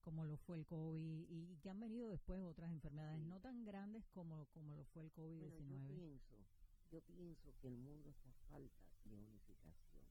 como 0.00 0.24
lo 0.24 0.36
fue 0.38 0.56
el 0.56 0.66
COVID 0.66 1.26
y 1.28 1.58
que 1.58 1.68
han 1.68 1.78
venido 1.78 2.08
después 2.08 2.42
otras 2.42 2.70
enfermedades 2.70 3.20
no 3.20 3.38
tan 3.40 3.64
grandes 3.64 4.06
como, 4.08 4.46
como 4.46 4.74
lo 4.74 4.84
fue 4.84 5.02
el 5.02 5.12
COVID-19. 5.12 6.20
yo 6.20 6.20
pienso 6.26 6.59
yo 6.90 7.00
pienso 7.02 7.54
que 7.62 7.68
el 7.68 7.76
mundo 7.76 8.10
está 8.10 8.32
falta 8.50 8.82
de 9.04 9.14
unificación 9.14 10.02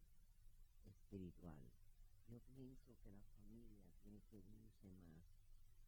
espiritual. 0.88 1.60
Yo 2.30 2.40
pienso 2.56 2.96
que 3.04 3.12
la 3.12 3.24
familia 3.36 3.92
tiene 4.02 4.22
que 4.32 4.38
unirse 4.38 4.88
más. 5.04 5.28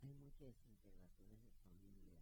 Hay 0.04 0.14
muchas 0.16 0.52
desintegraciones 0.52 1.40
de 1.40 1.50
familia. 1.64 2.20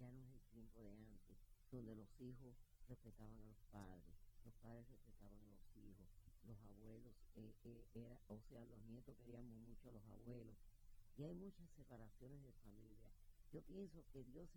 Ya 0.00 0.10
no 0.10 0.18
es 0.18 0.34
el 0.34 0.42
tiempo 0.50 0.82
de 0.82 0.90
antes, 0.98 1.38
donde 1.70 1.94
los 1.94 2.08
hijos 2.18 2.56
respetaban 2.88 3.38
a 3.38 3.44
los 3.44 3.58
padres, 3.70 4.16
los 4.44 4.54
padres 4.54 4.88
respetaban 4.88 5.38
a 5.38 5.46
los 5.46 5.62
hijos, 5.76 6.08
los 6.42 6.58
abuelos, 6.58 7.14
eh, 7.36 7.54
eh, 7.62 8.18
o 8.26 8.40
sea, 8.48 8.64
los 8.66 8.82
nietos 8.90 9.16
queríamos 9.18 9.54
mucho 9.62 9.90
a 9.90 9.92
los 9.92 10.04
abuelos. 10.08 10.56
Y 11.18 11.22
hay 11.22 11.34
muchas 11.34 11.70
separaciones 11.76 12.42
de 12.42 12.52
familia. 12.64 13.12
Yo 13.52 13.62
pienso 13.62 14.02
que 14.12 14.24
Dios 14.24 14.48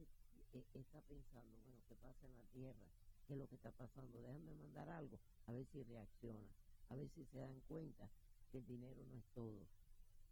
eh, 0.53 0.65
está 0.73 1.01
pensando, 1.01 1.59
bueno, 1.61 1.83
¿qué 1.87 1.95
pasa 1.95 2.25
en 2.25 2.35
la 2.37 2.45
tierra? 2.45 2.89
Qué 3.25 3.33
es 3.33 3.39
lo 3.39 3.47
que 3.47 3.55
está 3.55 3.71
pasando, 3.71 4.21
déjame 4.21 4.53
mandar 4.55 4.89
algo, 4.89 5.19
a 5.47 5.51
ver 5.51 5.65
si 5.71 5.83
reacciona, 5.83 6.47
a 6.89 6.95
ver 6.95 7.09
si 7.15 7.25
se 7.25 7.39
dan 7.39 7.59
cuenta 7.67 8.09
que 8.51 8.59
el 8.59 8.65
dinero 8.65 9.03
no 9.11 9.17
es 9.17 9.25
todo. 9.33 9.65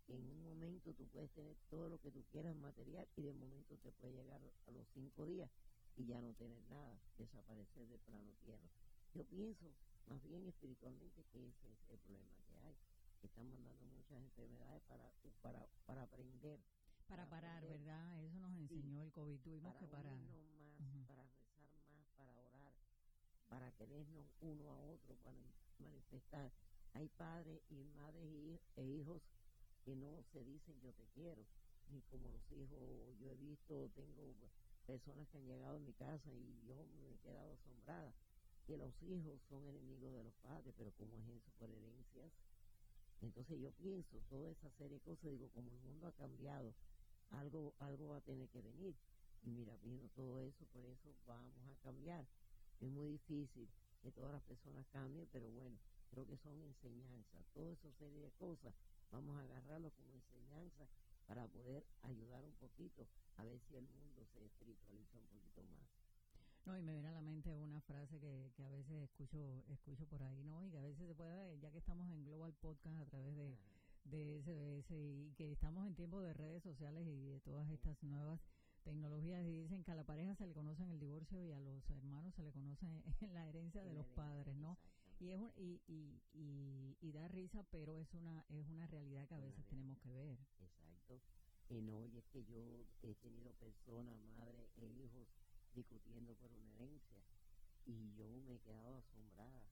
En 0.08 0.21
un 0.29 0.43
momento 0.43 0.93
tú 0.93 1.08
puedes 1.08 1.32
tener 1.32 1.56
todo 1.69 1.89
lo 1.89 1.99
que 1.99 2.12
tú 2.12 2.23
quieras 2.32 2.56
material 2.58 3.08
y 3.15 3.21
de 3.21 3.34
momento 3.34 3.75
te 3.77 3.91
puede 3.91 4.13
llegar 4.13 4.41
a 4.67 4.71
los 4.71 4.86
cinco 4.93 5.25
días 5.25 5.49
y 5.95 6.06
ya 6.06 6.19
no 6.21 6.34
tener 6.34 6.62
nada, 6.69 6.99
desaparecer 7.17 7.88
de 7.88 7.97
plano 7.99 8.32
tierra. 8.43 8.69
Yo 9.13 9.23
pienso 9.25 9.65
más 10.08 10.21
bien 10.23 10.47
espiritualmente 10.47 11.23
que 11.32 11.47
ese 11.47 11.71
es 11.71 11.89
el 11.91 11.99
problema 11.99 12.38
que 12.47 12.56
hay. 12.67 12.75
Que 13.21 13.27
están 13.27 13.49
mandando 13.49 13.86
muchas 13.86 14.21
enfermedades 14.21 14.82
para, 14.89 15.10
para, 15.41 15.65
para 15.86 16.03
aprender. 16.03 16.60
Para, 17.08 17.25
parar, 17.29 17.65
¿verdad? 17.65 18.23
Eso 18.23 18.39
nos 18.39 18.51
enseñó 18.58 19.01
el 19.03 19.12
COVID, 19.12 19.39
tuvimos 19.39 19.75
que 19.75 19.88
parar. 19.88 20.17
Más, 20.17 21.08
Para 21.08 21.23
para 23.53 23.71
querernos 23.73 24.25
uno 24.41 24.71
a 24.71 24.81
otro, 24.81 25.15
para 25.23 25.37
manifestar. 25.77 26.51
Hay 26.93 27.07
padres 27.09 27.61
y 27.69 27.83
madres 27.95 28.59
e 28.77 28.83
hijos 28.83 29.21
que 29.85 29.95
no 29.95 30.23
se 30.31 30.43
dicen 30.43 30.73
yo 30.81 30.91
te 30.93 31.05
quiero, 31.13 31.45
ni 31.91 32.01
como 32.09 32.31
los 32.31 32.51
hijos, 32.51 32.81
yo 33.19 33.29
he 33.29 33.35
visto, 33.35 33.91
tengo 33.93 34.33
personas 34.87 35.27
que 35.29 35.37
han 35.37 35.45
llegado 35.45 35.75
a 35.75 35.79
mi 35.79 35.93
casa 35.93 36.31
y 36.33 36.65
yo 36.65 36.83
me 36.97 37.13
he 37.13 37.17
quedado 37.19 37.53
asombrada, 37.53 38.11
que 38.65 38.75
los 38.75 38.91
hijos 39.03 39.39
son 39.49 39.63
enemigos 39.67 40.11
de 40.13 40.23
los 40.23 40.33
padres, 40.41 40.73
pero 40.75 40.91
como 40.93 41.15
es 41.19 41.27
eso 41.27 41.51
por 41.59 41.69
herencias? 41.69 42.31
Entonces 43.21 43.59
yo 43.59 43.71
pienso 43.73 44.17
toda 44.31 44.49
esa 44.49 44.71
serie 44.71 44.97
de 44.97 45.01
cosas, 45.01 45.29
digo, 45.29 45.47
como 45.53 45.69
el 45.69 45.79
mundo 45.81 46.07
ha 46.07 46.11
cambiado, 46.13 46.73
algo, 47.29 47.75
algo 47.79 48.09
va 48.09 48.17
a 48.17 48.21
tener 48.21 48.49
que 48.49 48.61
venir. 48.61 48.95
Y 49.43 49.51
mira, 49.51 49.75
viendo 49.83 50.07
todo 50.15 50.39
eso, 50.39 50.65
por 50.73 50.85
eso 50.85 51.13
vamos 51.27 51.53
a 51.67 51.83
cambiar 51.83 52.25
es 52.84 52.91
muy 52.91 53.08
difícil 53.08 53.69
que 54.02 54.12
todas 54.12 54.32
las 54.32 54.43
personas 54.43 54.86
cambien, 54.91 55.28
pero 55.32 55.50
bueno, 55.52 55.78
creo 56.10 56.26
que 56.26 56.38
son 56.38 56.62
enseñanzas. 56.62 57.46
Toda 57.54 57.72
esa 57.72 57.91
serie 57.93 58.19
de 58.19 58.32
cosas 58.32 58.74
vamos 59.12 59.38
a 59.38 59.43
agarrarlo 59.43 59.91
como 59.91 60.13
enseñanza 60.13 60.88
para 61.26 61.48
poder 61.48 61.86
ayudar 62.02 62.43
un 62.43 62.54
poquito 62.54 63.08
a 63.38 63.43
ver 63.43 63.60
si 63.62 63.76
el 63.76 63.88
mundo 63.88 64.26
se 64.34 64.46
espiritualiza 64.46 65.17
un 65.17 65.28
poquito 65.28 65.63
más. 65.63 65.88
No, 66.65 66.78
y 66.78 66.82
me 66.82 66.93
viene 66.93 67.10
a 67.10 67.12
la 67.12 67.22
mente 67.22 67.56
una 67.58 67.82
frase 67.82 68.19
que, 68.19 68.52
que 68.56 68.63
a 68.63 68.69
veces 68.69 69.04
escucho 69.04 69.63
escucho 69.69 70.06
por 70.08 70.24
ahí, 70.24 70.43
¿no? 70.43 70.65
Y 70.65 70.72
que 70.72 70.78
a 70.78 70.82
veces 70.82 71.08
se 71.08 71.15
puede, 71.15 71.60
ya 71.60 71.72
que 71.72 71.78
estamos 71.78 72.10
en 72.10 72.24
Global 72.24 72.54
Podcast 72.54 72.98
a 73.00 73.06
través 73.06 73.36
de, 73.36 73.58
de 74.06 74.41
SBS 74.41 74.91
y 74.91 75.34
que 75.36 75.52
estamos 75.52 75.86
en 75.88 75.96
tiempo 75.96 76.22
de 76.22 76.34
redes 76.34 76.63
sociales 76.63 77.06
y 77.08 77.26
de 77.26 77.39
todas 77.41 77.69
estas 77.69 78.02
nuevas 78.04 78.39
tecnologías 78.84 79.43
y 79.46 79.52
dicen 79.52 79.84
que 79.84 79.91
a 79.91 79.96
la 79.96 80.04
pareja 80.04 80.36
se 80.36 80.46
le 80.46 80.54
conoce 80.54 80.84
en 80.84 80.91
el 80.91 81.00
divorcio 81.00 81.43
y 81.43 81.52
a 81.52 81.60
los 81.60 81.89
hermanos 81.89 82.34
se 82.36 82.43
le 82.43 82.52
conoce 82.52 82.86
en 83.22 83.34
la 83.34 83.48
herencia 83.48 83.84
de 83.84 83.93
los 83.93 84.08
padres, 84.10 84.56
¿no? 84.56 84.78
Y, 85.19 85.32
es 85.32 85.41
y, 85.58 85.82
y, 85.88 86.22
y, 86.34 86.98
y, 87.00 87.12
da 87.12 87.28
risa, 87.30 87.63
pero 87.72 87.98
es 87.98 88.13
una 88.13 88.43
es 88.50 88.67
una 88.67 88.88
realidad 88.88 89.28
que 89.28 89.36
a 89.36 89.39
veces 89.39 89.65
tenemos 89.67 89.98
que 90.00 90.12
ver. 90.12 90.38
Exacto. 90.60 91.22
Y 91.69 91.82
no, 91.82 92.06
y 92.08 92.17
es 92.17 92.26
que 92.28 92.43
yo 92.43 92.86
he 93.04 93.15
tenido 93.15 93.54
personas, 93.54 94.19
madre 94.36 94.69
e 94.78 94.86
hijos, 94.86 95.28
discutiendo 95.74 96.36
por 96.36 96.52
una 96.52 96.74
herencia 96.74 97.24
y 97.86 98.13
yo 98.15 98.28
me 98.46 98.56
he 98.56 98.60
quedado 98.60 98.98
asombrada. 98.98 99.63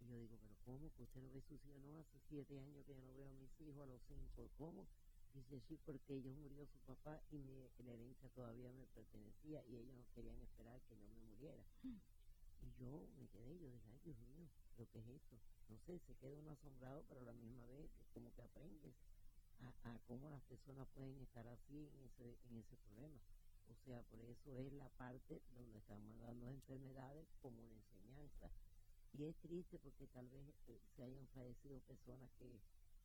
Y 0.00 0.06
yo 0.06 0.18
digo, 0.18 0.36
pero 0.40 0.56
¿cómo 0.64 0.92
que 0.94 1.02
usted 1.02 1.20
no 1.20 1.30
ve 1.30 1.40
sus 1.42 1.64
hijos? 1.64 1.80
No, 1.82 1.98
hace 1.98 2.18
siete 2.28 2.58
años 2.58 2.84
que 2.84 2.94
yo 2.94 3.02
no 3.02 3.14
veo 3.14 3.28
a 3.28 3.32
mis 3.34 3.60
hijos, 3.60 3.82
a 3.82 3.86
los 3.86 4.02
cinco. 4.08 4.50
¿Cómo? 4.58 4.86
Dice, 5.34 5.60
sí, 5.60 5.78
porque 5.86 6.14
ellos 6.14 6.36
murió 6.36 6.66
su 6.66 6.78
papá 6.80 7.22
y 7.30 7.38
mi, 7.38 7.56
la 7.78 7.92
herencia 7.92 8.28
todavía 8.30 8.70
me 8.72 8.86
pertenecía 8.88 9.64
y 9.66 9.76
ellos 9.76 9.96
no 9.96 10.04
querían 10.14 10.38
esperar 10.40 10.80
que 10.82 10.94
yo 10.94 11.08
me 11.08 11.22
muriera. 11.22 11.64
Y 11.82 12.70
yo 12.78 13.08
me 13.16 13.26
quedé, 13.28 13.58
yo 13.58 13.70
dije, 13.70 13.88
ay 13.92 14.00
Dios 14.04 14.18
mío, 14.20 14.46
¿pero 14.76 14.88
qué 14.90 14.98
es 14.98 15.08
esto? 15.08 15.36
No 15.68 15.78
sé, 15.78 15.98
se 16.00 16.14
queda 16.16 16.34
uno 16.34 16.50
asombrado, 16.50 17.04
pero 17.08 17.22
a 17.22 17.24
la 17.24 17.32
misma 17.32 17.66
vez 17.66 17.90
como 18.12 18.32
que 18.34 18.42
aprendes 18.42 18.94
a, 19.60 19.90
a, 19.90 19.98
cómo 20.06 20.28
las 20.28 20.42
personas 20.42 20.86
pueden 20.94 21.18
estar 21.22 21.46
así 21.46 21.78
en 21.78 22.04
ese, 22.04 22.38
en 22.50 22.58
ese 22.58 22.76
problema. 22.76 23.18
O 23.68 23.74
sea, 23.86 24.02
por 24.02 24.20
eso 24.20 24.58
es 24.58 24.72
la 24.74 24.88
parte 24.90 25.40
donde 25.54 25.78
están 25.78 26.04
mandando 26.04 26.50
enfermedades 26.50 27.26
como 27.40 27.62
una 27.62 27.76
enseñanza. 27.76 28.50
Y 29.14 29.24
es 29.24 29.36
triste 29.36 29.78
porque 29.78 30.06
tal 30.08 30.28
vez 30.28 30.46
eh, 30.68 30.80
se 30.94 31.02
hayan 31.02 31.26
fallecido 31.28 31.80
personas 31.80 32.30
que 32.38 32.60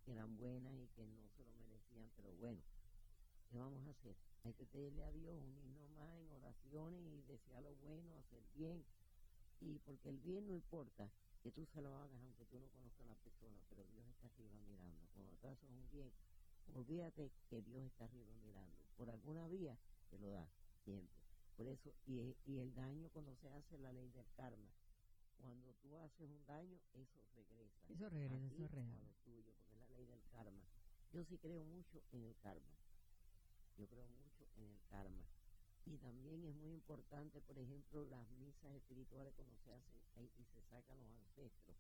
que 0.07 0.13
eran 0.13 0.37
buenas 0.37 0.73
y 0.73 0.87
que 0.95 1.05
no 1.05 1.27
se 1.35 1.43
lo 1.43 1.51
merecían, 1.55 2.09
pero 2.15 2.31
bueno, 2.39 2.61
¿qué 3.51 3.57
vamos 3.57 3.85
a 3.85 3.89
hacer? 3.89 4.15
Hay 4.45 4.53
que 4.53 4.65
pedirle 4.65 5.03
a 5.03 5.11
Dios, 5.11 5.35
unirnos 5.35 5.89
más 5.99 6.15
en 6.15 6.31
oraciones 6.31 7.03
y 7.03 7.21
desear 7.23 7.61
lo 7.61 7.75
bueno, 7.83 8.15
hacer 8.15 8.39
bien. 8.55 8.85
Y 9.59 9.79
porque 9.79 10.07
el 10.07 10.17
bien 10.19 10.47
no 10.47 10.53
importa 10.53 11.11
que 11.43 11.51
tú 11.51 11.65
se 11.65 11.81
lo 11.81 11.93
hagas 11.97 12.21
aunque 12.23 12.45
tú 12.45 12.57
no 12.57 12.69
conozcas 12.69 13.01
a 13.01 13.09
la 13.09 13.15
persona, 13.15 13.59
pero 13.67 13.83
Dios 13.91 14.07
está 14.07 14.27
arriba 14.27 14.55
mirando. 14.65 15.05
Cuando 15.13 15.33
tú 15.41 15.47
haces 15.49 15.69
un 15.69 15.89
bien, 15.91 16.09
olvídate 16.73 17.29
que 17.49 17.61
Dios 17.63 17.83
está 17.83 18.05
arriba 18.05 18.33
mirando. 18.45 18.77
Por 18.95 19.09
alguna 19.09 19.45
vía 19.49 19.77
te 20.09 20.19
lo 20.19 20.31
da 20.31 20.47
siempre. 20.85 21.19
Por 21.57 21.67
eso, 21.67 21.91
y, 22.05 22.33
y 22.45 22.59
el 22.59 22.73
daño 22.73 23.09
cuando 23.09 23.35
se 23.35 23.49
hace 23.49 23.77
la 23.79 23.91
ley 23.91 24.09
del 24.11 24.31
karma, 24.37 24.69
cuando 25.37 25.73
tú 25.81 25.97
haces 25.97 26.29
un 26.29 26.45
daño, 26.45 26.79
eso 26.93 27.19
regresa. 27.35 27.87
Eso 27.89 28.09
regresa, 28.09 28.45
eso 28.47 28.65
es 28.65 28.71
real. 28.71 29.15
tuyo, 29.23 29.53
porque 29.53 29.75
es 29.75 29.89
la 29.89 29.97
ley 29.97 30.05
del 30.05 30.23
karma. 30.31 30.63
Yo 31.13 31.23
sí 31.23 31.37
creo 31.37 31.63
mucho 31.63 32.01
en 32.11 32.23
el 32.23 32.35
karma. 32.37 32.75
Yo 33.77 33.87
creo 33.87 34.07
mucho 34.07 34.45
en 34.55 34.69
el 34.69 34.79
karma. 34.89 35.25
Y 35.85 35.97
también 35.99 36.43
es 36.43 36.55
muy 36.55 36.73
importante, 36.73 37.39
por 37.41 37.57
ejemplo, 37.57 38.03
las 38.05 38.29
misas 38.31 38.73
espirituales 38.75 39.33
cuando 39.35 39.55
se 39.57 39.71
hacen 39.71 39.97
y 40.37 40.43
se 40.45 40.61
sacan 40.63 40.99
los 40.99 41.09
ancestros. 41.09 41.77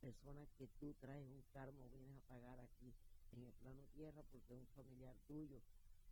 Personas 0.00 0.48
que 0.58 0.68
tú 0.78 0.94
traes 1.00 1.26
un 1.26 1.42
karma 1.52 1.86
o 1.86 1.88
vienes 1.88 2.14
a 2.16 2.26
pagar 2.28 2.60
aquí 2.60 2.94
en 3.32 3.44
el 3.44 3.52
plano 3.54 3.82
tierra 3.94 4.22
porque 4.30 4.54
un 4.54 4.66
familiar 4.68 5.16
tuyo 5.26 5.60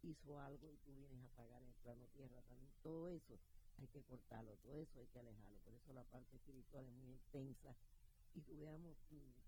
hizo 0.03 0.39
algo 0.41 0.73
y 0.73 0.77
tú 0.79 0.95
vienes 0.95 1.23
a 1.23 1.29
pagar 1.37 1.63
en 1.63 1.69
el 1.69 1.75
plano 1.83 2.07
tierra 2.15 2.41
también. 2.43 2.73
Todo 2.83 3.09
eso 3.09 3.39
hay 3.79 3.89
que 3.89 4.03
cortarlo, 4.03 4.57
todo 4.59 4.81
eso 4.81 4.99
hay 4.99 5.07
que 5.07 5.19
alejarlo. 5.19 5.59
Por 5.61 5.75
eso 5.75 5.93
la 5.93 6.05
parte 6.05 6.37
espiritual 6.37 6.87
es 6.87 6.93
muy 6.95 7.11
intensa. 7.13 7.77
Y 8.35 8.41
tuviéramos, 8.43 8.97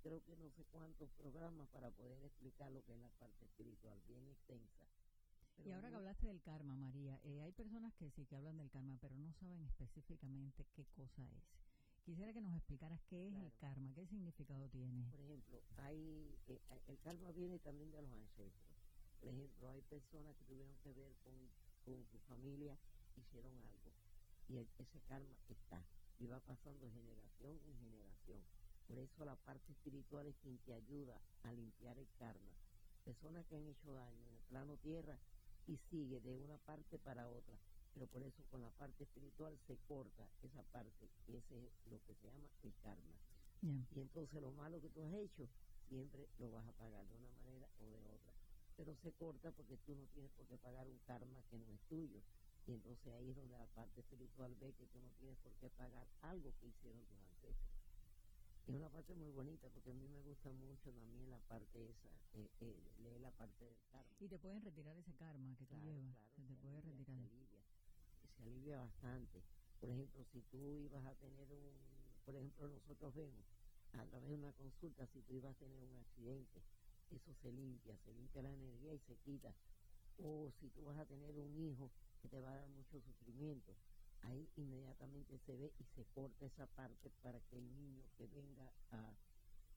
creo 0.02 0.22
que 0.24 0.34
no 0.36 0.48
sé 0.50 0.64
cuántos 0.70 1.10
programas 1.10 1.68
para 1.68 1.90
poder 1.90 2.24
explicar 2.24 2.72
lo 2.72 2.82
que 2.84 2.92
es 2.92 2.98
la 2.98 3.10
parte 3.10 3.44
espiritual, 3.44 4.00
bien 4.08 4.26
extensa. 4.28 4.86
Pero 5.56 5.68
Y 5.68 5.72
ahora 5.72 5.90
que 5.90 5.96
hablaste 5.96 6.26
del 6.26 6.40
karma, 6.40 6.76
María, 6.76 7.20
eh, 7.24 7.42
hay 7.42 7.52
personas 7.52 7.92
que 7.94 8.10
sí 8.10 8.24
que 8.24 8.36
hablan 8.36 8.56
del 8.56 8.70
karma, 8.70 8.96
pero 9.00 9.16
no 9.18 9.32
saben 9.34 9.62
específicamente 9.62 10.64
qué 10.74 10.86
cosa 10.86 11.22
es. 11.36 11.44
Quisiera 12.04 12.32
que 12.32 12.40
nos 12.40 12.54
explicaras 12.54 13.02
qué 13.10 13.28
es 13.28 13.34
el 13.34 13.52
karma, 13.58 13.92
qué 13.92 14.06
significado 14.06 14.68
tiene. 14.70 15.04
Por 15.10 15.20
ejemplo, 15.20 15.60
hay 15.76 16.34
eh, 16.46 16.58
eh, 16.70 16.80
el 16.86 16.98
karma 17.00 17.32
viene 17.32 17.58
también 17.58 17.90
de 17.90 18.00
los 18.00 18.10
ancestros. 18.10 18.78
Por 19.20 19.28
ejemplo, 19.28 19.68
hay 19.68 19.82
personas 19.82 20.34
que 20.36 20.44
tuvieron 20.44 20.74
que 20.78 20.92
ver 20.92 21.12
con, 21.24 21.34
con 21.84 22.06
su 22.06 22.18
familia, 22.20 22.78
hicieron 23.16 23.52
algo. 23.58 23.92
Y 24.48 24.56
el- 24.56 24.68
ese 24.78 25.00
karma 25.08 25.36
está. 25.48 25.84
Y 26.18 26.26
va 26.26 26.40
pasando 26.40 26.90
generación 26.90 27.60
en 27.66 27.78
generación. 27.78 28.42
Por 28.86 28.98
eso 28.98 29.24
la 29.24 29.36
parte 29.36 29.72
espiritual 29.72 30.26
es 30.26 30.36
quien 30.42 30.58
te 30.58 30.72
ayuda 30.72 31.20
a 31.42 31.52
limpiar 31.52 31.98
el 31.98 32.08
karma. 32.18 32.54
Personas 33.04 33.46
que 33.46 33.56
han 33.56 33.66
hecho 33.66 33.92
daño 33.92 34.26
en 34.26 34.34
el 34.34 34.42
plano 34.48 34.76
tierra 34.78 35.18
y 35.66 35.76
sigue 35.90 36.20
de 36.20 36.34
una 36.34 36.56
parte 36.58 36.98
para 36.98 37.28
otra. 37.28 37.56
Pero 37.94 38.06
por 38.06 38.22
eso 38.22 38.42
con 38.50 38.62
la 38.62 38.70
parte 38.70 39.04
espiritual 39.04 39.58
se 39.66 39.76
corta 39.86 40.26
esa 40.42 40.62
parte. 40.64 41.08
Y 41.26 41.36
ese 41.36 41.66
es 41.66 41.70
lo 41.90 42.00
que 42.04 42.14
se 42.14 42.26
llama 42.26 42.48
el 42.62 42.72
karma. 42.82 43.14
Y 43.94 44.00
entonces 44.00 44.40
lo 44.40 44.52
malo 44.52 44.80
que 44.80 44.88
tú 44.88 45.02
has 45.02 45.12
hecho, 45.14 45.48
siempre 45.88 46.28
lo 46.38 46.50
vas 46.50 46.66
a 46.66 46.72
pagar 46.72 47.06
de 47.06 47.16
una 47.16 47.30
manera 47.30 47.68
o 47.80 47.86
de 47.90 47.98
otra. 48.04 48.32
Pero 48.76 48.94
se 49.02 49.12
corta 49.12 49.50
porque 49.52 49.76
tú 49.78 49.94
no 49.94 50.06
tienes 50.14 50.30
por 50.32 50.46
qué 50.46 50.56
pagar 50.58 50.86
un 50.86 50.98
karma 51.06 51.42
que 51.50 51.58
no 51.58 51.72
es 51.72 51.80
tuyo. 51.88 52.22
Y 52.68 52.72
entonces 52.74 53.14
ahí 53.14 53.30
es 53.30 53.36
donde 53.36 53.56
la 53.56 53.66
parte 53.68 54.00
espiritual 54.00 54.54
ve 54.60 54.74
que 54.74 54.84
tú 54.88 55.00
no 55.00 55.08
tienes 55.18 55.38
por 55.38 55.52
qué 55.54 55.70
pagar 55.70 56.06
algo 56.20 56.52
que 56.60 56.66
hicieron 56.66 57.02
tus 57.06 57.16
ancestros. 57.18 57.72
Es 58.66 58.74
una 58.74 58.90
parte 58.90 59.14
muy 59.14 59.30
bonita 59.30 59.70
porque 59.70 59.90
a 59.90 59.94
mí 59.94 60.06
me 60.06 60.20
gusta 60.20 60.52
mucho 60.52 60.92
también 60.92 61.30
la 61.30 61.38
parte 61.48 61.88
esa, 61.88 62.10
eh, 62.34 62.46
eh, 62.60 62.76
leer 62.98 63.22
la 63.22 63.30
parte 63.30 63.64
del 63.64 63.78
karma. 63.90 64.12
Y 64.20 64.28
te 64.28 64.38
pueden 64.38 64.60
retirar 64.60 64.94
ese 64.98 65.14
karma 65.14 65.56
que 65.56 65.64
Claro, 65.64 65.80
tú 65.80 65.88
llevas. 65.88 66.14
claro, 66.14 66.36
se 66.36 66.42
te 66.42 66.54
puede 66.60 66.76
alivia, 66.76 66.98
retirar. 66.98 67.06
Se 67.06 67.32
alivia, 67.32 67.64
se 68.36 68.42
alivia 68.42 68.76
bastante. 68.76 69.42
Por 69.80 69.88
ejemplo, 69.88 70.24
si 70.30 70.42
tú 70.42 70.76
ibas 70.76 71.06
a 71.06 71.14
tener 71.14 71.50
un, 71.50 71.72
por 72.26 72.36
ejemplo, 72.36 72.68
nosotros 72.68 73.14
vemos 73.14 73.46
a 73.94 74.04
través 74.04 74.28
de 74.28 74.34
una 74.34 74.52
consulta, 74.52 75.06
si 75.06 75.22
tú 75.22 75.32
ibas 75.32 75.52
a 75.56 75.58
tener 75.58 75.82
un 75.82 75.96
accidente, 75.96 76.60
eso 77.10 77.32
se 77.40 77.50
limpia, 77.50 77.96
se 78.04 78.12
limpia 78.12 78.42
la 78.42 78.52
energía 78.52 78.92
y 78.92 78.98
se 78.98 79.16
quita. 79.24 79.54
O 80.18 80.50
si 80.60 80.68
tú 80.68 80.84
vas 80.84 80.98
a 80.98 81.06
tener 81.06 81.38
un 81.38 81.56
hijo 81.56 81.90
que 82.20 82.28
te 82.28 82.40
va 82.40 82.52
a 82.52 82.56
dar 82.56 82.68
mucho 82.68 83.00
sufrimiento, 83.00 83.76
ahí 84.22 84.48
inmediatamente 84.56 85.38
se 85.46 85.56
ve 85.56 85.72
y 85.78 85.84
se 85.94 86.04
corta 86.06 86.46
esa 86.46 86.66
parte 86.66 87.10
para 87.22 87.40
que 87.40 87.56
el 87.58 87.76
niño 87.76 88.04
que 88.16 88.26
venga 88.26 88.72
a, 88.90 89.16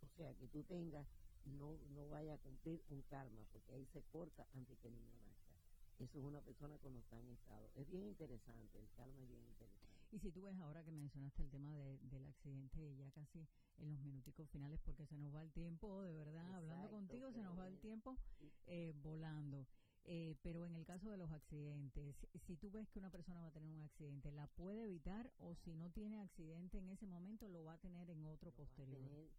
o 0.01 0.07
sea, 0.17 0.33
que 0.35 0.47
tú 0.47 0.63
tengas, 0.63 1.07
no, 1.45 1.77
no 1.95 2.07
vaya 2.09 2.33
a 2.35 2.37
cumplir 2.37 2.83
un 2.89 3.01
karma, 3.03 3.43
porque 3.51 3.73
ahí 3.73 3.85
se 3.93 4.01
corta 4.11 4.47
antes 4.53 4.77
que 4.79 4.87
el 4.87 4.95
niño 4.95 5.19
nazca. 5.21 5.55
Eso 5.99 6.17
es 6.17 6.23
una 6.25 6.41
persona 6.41 6.77
cuando 6.79 6.99
está 6.99 7.19
en 7.19 7.29
estado. 7.29 7.69
Es 7.75 7.87
bien 7.87 8.03
interesante, 8.07 8.79
el 8.79 8.89
karma 8.91 9.21
es 9.21 9.29
bien 9.29 9.43
interesante. 9.45 10.01
Y 10.11 10.19
si 10.19 10.31
tú 10.31 10.41
ves 10.41 10.57
ahora 10.59 10.83
que 10.83 10.91
mencionaste 10.91 11.43
el 11.43 11.49
tema 11.51 11.75
de- 11.77 11.99
del 11.99 12.25
accidente, 12.25 12.95
ya 12.97 13.11
casi 13.11 13.47
en 13.77 13.91
los 13.91 13.99
minuticos 14.01 14.49
finales, 14.49 14.79
porque 14.83 15.05
se 15.05 15.15
nos 15.17 15.33
va 15.33 15.43
el 15.43 15.51
tiempo, 15.51 16.01
de 16.03 16.13
verdad, 16.13 16.55
hablando 16.55 16.87
Exacto, 16.87 16.95
contigo, 16.97 17.31
se 17.31 17.43
nos 17.43 17.57
va 17.57 17.67
el 17.67 17.77
tiempo 17.79 18.17
eh, 18.65 18.93
volando. 19.01 19.67
Eh, 20.05 20.35
pero 20.41 20.65
en 20.65 20.75
el 20.75 20.83
caso 20.85 21.09
de 21.09 21.17
los 21.17 21.31
accidentes, 21.31 22.15
si, 22.47 22.55
tú 22.57 22.71
ves 22.71 22.89
que 22.89 22.99
una 22.99 23.11
persona 23.11 23.41
va 23.41 23.47
a 23.47 23.51
tener 23.51 23.69
un 23.69 23.81
accidente, 23.83 24.31
¿la 24.31 24.47
puede 24.47 24.83
evitar 24.85 25.31
o 25.37 25.53
si 25.55 25.73
no 25.75 25.89
tiene 25.91 26.21
accidente 26.21 26.79
en 26.79 26.89
ese 26.89 27.05
momento, 27.05 27.47
lo 27.47 27.63
va 27.63 27.73
a 27.73 27.77
tener 27.77 28.09
en 28.09 28.25
otro 28.25 28.49
Lo 28.49 28.55
posterior? 28.57 28.99
tener- 28.99 29.29